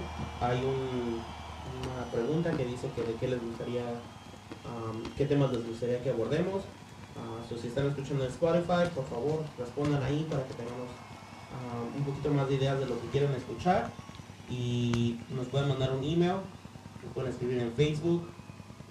[0.41, 1.21] hay un-
[1.83, 3.83] una pregunta que dice que de qué les gustaría,
[4.65, 6.63] am, qué temas les gustaría que abordemos.
[7.17, 10.89] Ah, so, si están escuchando en Spotify, por favor, respondan ahí para que tengamos
[11.57, 13.91] am, un poquito más de ideas de lo que quieren escuchar.
[14.51, 16.37] Y nos pueden mandar un email,
[17.03, 18.29] nos pueden escribir en Facebook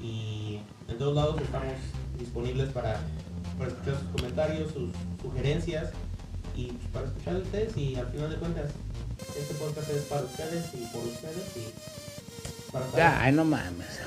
[0.02, 1.74] y en todos lados estamos
[2.20, 3.00] disponibles para,
[3.58, 4.90] para escuchar sus comentarios, sus
[5.22, 5.92] sugerencias
[6.56, 8.72] y pues, para escuchar ustedes y al final de cuentas
[9.38, 14.00] este podcast es para ustedes y por ustedes y para Ya, ay, no mames.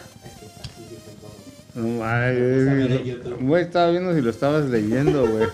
[1.78, 3.40] No mames.
[3.40, 5.48] Güey, estaba viendo si lo estabas leyendo, güey.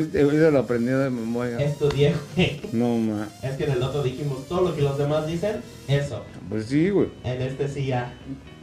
[0.00, 1.58] Este güey se lo aprendió de memoria.
[1.58, 2.60] Estudié, güey.
[2.72, 3.28] No mames.
[3.42, 6.24] Es que en el otro dijimos todo lo que los demás dicen, eso.
[6.48, 7.08] Pues sí, güey.
[7.24, 8.12] En este sí ya,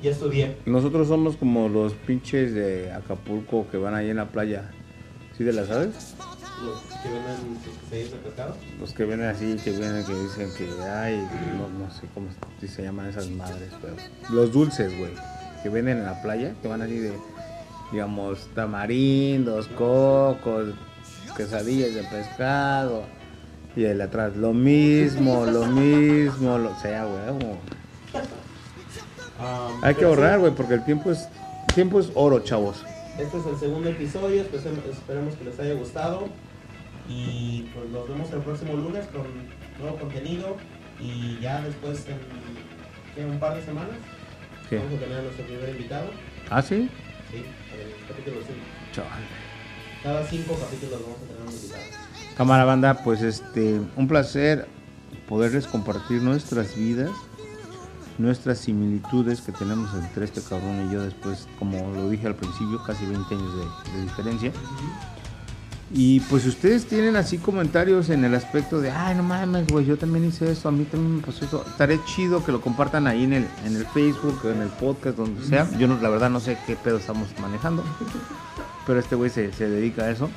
[0.01, 0.57] ya estudié.
[0.65, 4.69] Nosotros somos como los pinches de Acapulco que van ahí en la playa.
[5.37, 6.15] ¿Sí de las aves?
[6.65, 8.55] Los que venden sus de pescado.
[8.79, 11.15] Los que vienen así, que vienen, que dicen que ay,
[11.55, 12.27] no, no sé cómo
[12.67, 13.93] se llaman esas madres, pero
[14.31, 15.11] los dulces, güey,
[15.63, 17.13] que venden en la playa, que van así de,
[17.91, 20.69] digamos, tamarindos, cocos,
[21.35, 23.03] quesadillas de pescado,
[23.75, 27.27] y el atrás, lo mismo, lo mismo, lo sea, güey.
[27.39, 27.59] como-
[29.39, 31.27] Um, Hay que sí, ahorrar, güey, porque el tiempo es,
[31.69, 32.83] el tiempo es oro, chavos.
[33.19, 36.27] Este es el segundo episodio, esperemos que les haya gustado.
[37.07, 39.23] Y pues nos vemos el próximo lunes con
[39.79, 40.57] nuevo contenido.
[40.99, 43.95] Y ya después, en, en un par de semanas,
[44.69, 44.77] ¿Qué?
[44.77, 46.11] vamos a tener a nuestro primer invitado.
[46.49, 46.89] ¿Ah, sí?
[47.31, 48.59] Sí, el capítulo 5.
[48.93, 49.23] Chaval.
[50.03, 51.81] Cada cinco capítulos vamos a tener un invitado.
[52.35, 54.67] Cámara banda, pues este, un placer
[55.27, 57.11] poderles compartir nuestras vidas,
[58.17, 62.81] nuestras similitudes que tenemos entre este cabrón y yo después, como lo dije al principio,
[62.85, 64.51] casi 20 años de, de diferencia.
[65.93, 69.85] Y pues si ustedes tienen así comentarios en el aspecto de, ay, no mames, güey,
[69.85, 71.63] yo también hice eso, a mí también me pasó eso.
[71.65, 75.45] Estaré chido que lo compartan ahí en el, en el Facebook, en el podcast, donde
[75.45, 75.69] sea.
[75.77, 77.83] Yo no, la verdad no sé qué pedo estamos manejando,
[78.85, 80.29] pero este güey se, se dedica a eso.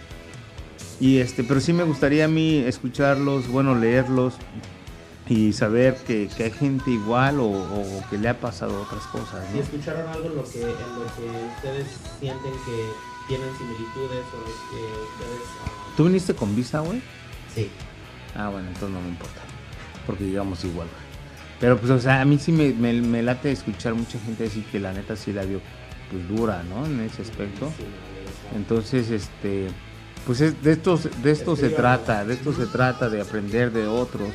[1.00, 4.34] Y este, pero sí me gustaría a mí escucharlos, bueno, leerlos
[5.28, 9.44] y saber que, que hay gente igual o, o que le ha pasado otras cosas,
[9.50, 9.62] Si ¿no?
[9.62, 11.86] escucharon algo en lo que, en lo que ustedes
[12.20, 12.90] sienten que
[13.30, 15.42] tienen similitudes o los que ustedes...
[15.64, 17.00] ah, ¿Tú viniste con visa, güey?
[17.54, 17.70] sí.
[18.36, 19.40] Ah, bueno, entonces no me importa.
[20.06, 20.86] Porque digamos igual.
[20.88, 21.00] güey.
[21.60, 24.64] Pero pues, o sea, a mí sí me, me, me late escuchar mucha gente decir
[24.70, 25.60] que la neta sí la vio
[26.10, 26.86] pues dura, ¿no?
[26.86, 27.72] En ese aspecto.
[28.56, 29.68] Entonces, este,
[30.26, 33.86] pues es- de esto, de esto se trata, de esto se trata, de aprender de
[33.86, 34.28] otros.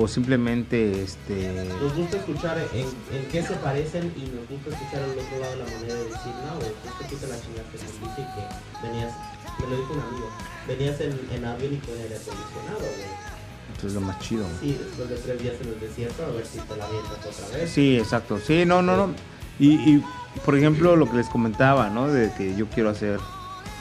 [0.00, 1.66] O simplemente, este...
[1.82, 5.56] Nos gusta escuchar en, en qué se parecen y nos gusta escuchar al otro lado
[5.56, 6.70] la manera de decir, no, güey,
[7.10, 9.12] tú te la chingaste con bici que venías,
[9.58, 10.30] me lo dijo un amigo,
[10.68, 13.28] venías en, en avión y con aire acondicionado, güey.
[13.74, 14.46] Esto es lo más chido.
[14.60, 17.58] Sí, después de tres días en el desierto, a ver si te la avientas otra
[17.58, 17.70] vez.
[17.70, 18.38] Sí, exacto.
[18.38, 19.14] Sí, no, no, no.
[19.58, 20.04] Y, y,
[20.44, 22.06] por ejemplo, lo que les comentaba, ¿no?
[22.06, 23.18] De que yo quiero hacer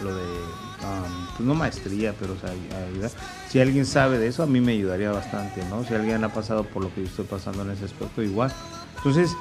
[0.04, 2.50] lo de, um, pues no maestría, pero o sea,
[2.88, 3.12] ayudar.
[3.50, 5.84] Si alguien sabe de eso, a mí me ayudaría bastante, ¿no?
[5.86, 8.52] Si alguien ha pasado por lo que yo estoy pasando en ese aspecto, igual.
[8.98, 9.32] Entonces,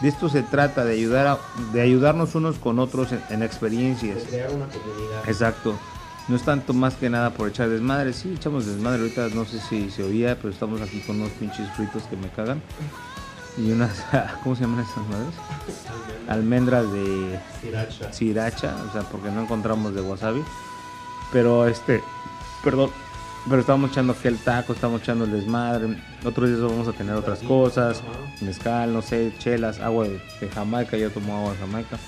[0.00, 1.38] de esto se trata, de ayudar a-
[1.72, 4.16] de ayudarnos unos con otros en, en experiencias.
[4.16, 5.28] De crear una comunidad.
[5.28, 5.74] Exacto.
[6.28, 8.12] No es tanto más que nada por echar desmadre.
[8.12, 9.02] Sí, echamos desmadre.
[9.02, 12.28] Ahorita no sé si se oía, pero estamos aquí con unos pinches fritos que me
[12.30, 12.60] cagan.
[13.56, 14.04] Y unas,
[14.42, 15.34] ¿cómo se llaman esas madres?
[16.28, 18.12] Almendras de Sriracha.
[18.12, 20.42] sriracha, o sea, porque no encontramos de wasabi.
[21.32, 22.02] Pero este,
[22.62, 22.90] perdón,
[23.48, 25.96] pero estábamos echando aquel taco, estamos echando el desmadre.
[26.24, 28.02] Otros días vamos a tener otras cosas,
[28.40, 30.96] mezcal, no sé, chelas, agua de, de Jamaica.
[30.96, 31.98] Yo tomo agua de Jamaica.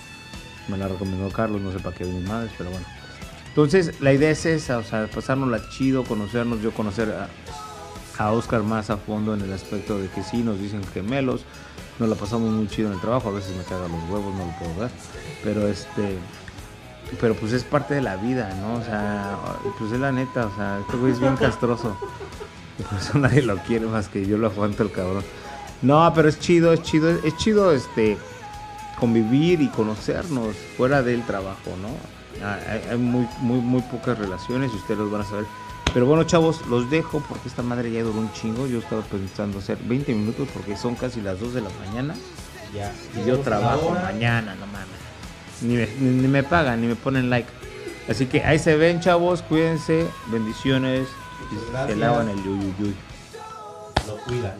[0.69, 2.87] Me la recomendó Carlos, no sé para qué mis madres, pero bueno.
[3.49, 7.29] Entonces, la idea es esa, o sea, pasárnosla chido, conocernos, yo conocer a,
[8.19, 11.43] a Oscar más a fondo en el aspecto de que sí, nos dicen gemelos,
[11.99, 14.47] nos la pasamos muy chido en el trabajo, a veces me cagan los huevos, no
[14.47, 14.91] lo puedo ver,
[15.43, 16.19] pero este,
[17.21, 18.75] pero pues es parte de la vida, ¿no?
[18.75, 19.39] O sea,
[19.79, 21.97] pues es la neta, o sea, este güey es bien castroso,
[23.15, 25.25] nadie lo quiere más que yo lo aguanto el cabrón.
[25.81, 28.19] No, pero es chido, es chido, es chido este
[28.99, 31.89] convivir y conocernos fuera del trabajo, ¿no?
[32.45, 35.47] Hay, hay muy, muy, muy pocas relaciones y ustedes los van a saber.
[35.95, 38.67] Pero bueno, chavos, los dejo porque esta madre ya duró un chingo.
[38.67, 42.15] Yo estaba pensando hacer 20 minutos porque son casi las 2 de la mañana.
[42.75, 42.93] Ya.
[43.17, 44.89] Y yo trabajo mañana, no mames.
[45.63, 47.49] Ni me, ni, ni me pagan, ni me ponen like.
[48.09, 49.43] Así que ahí se ven, chavos.
[49.43, 50.07] Cuídense.
[50.29, 51.09] Bendiciones.
[51.51, 52.95] Y se lavan el yuyuyuy.
[54.07, 54.55] Lo cuidan.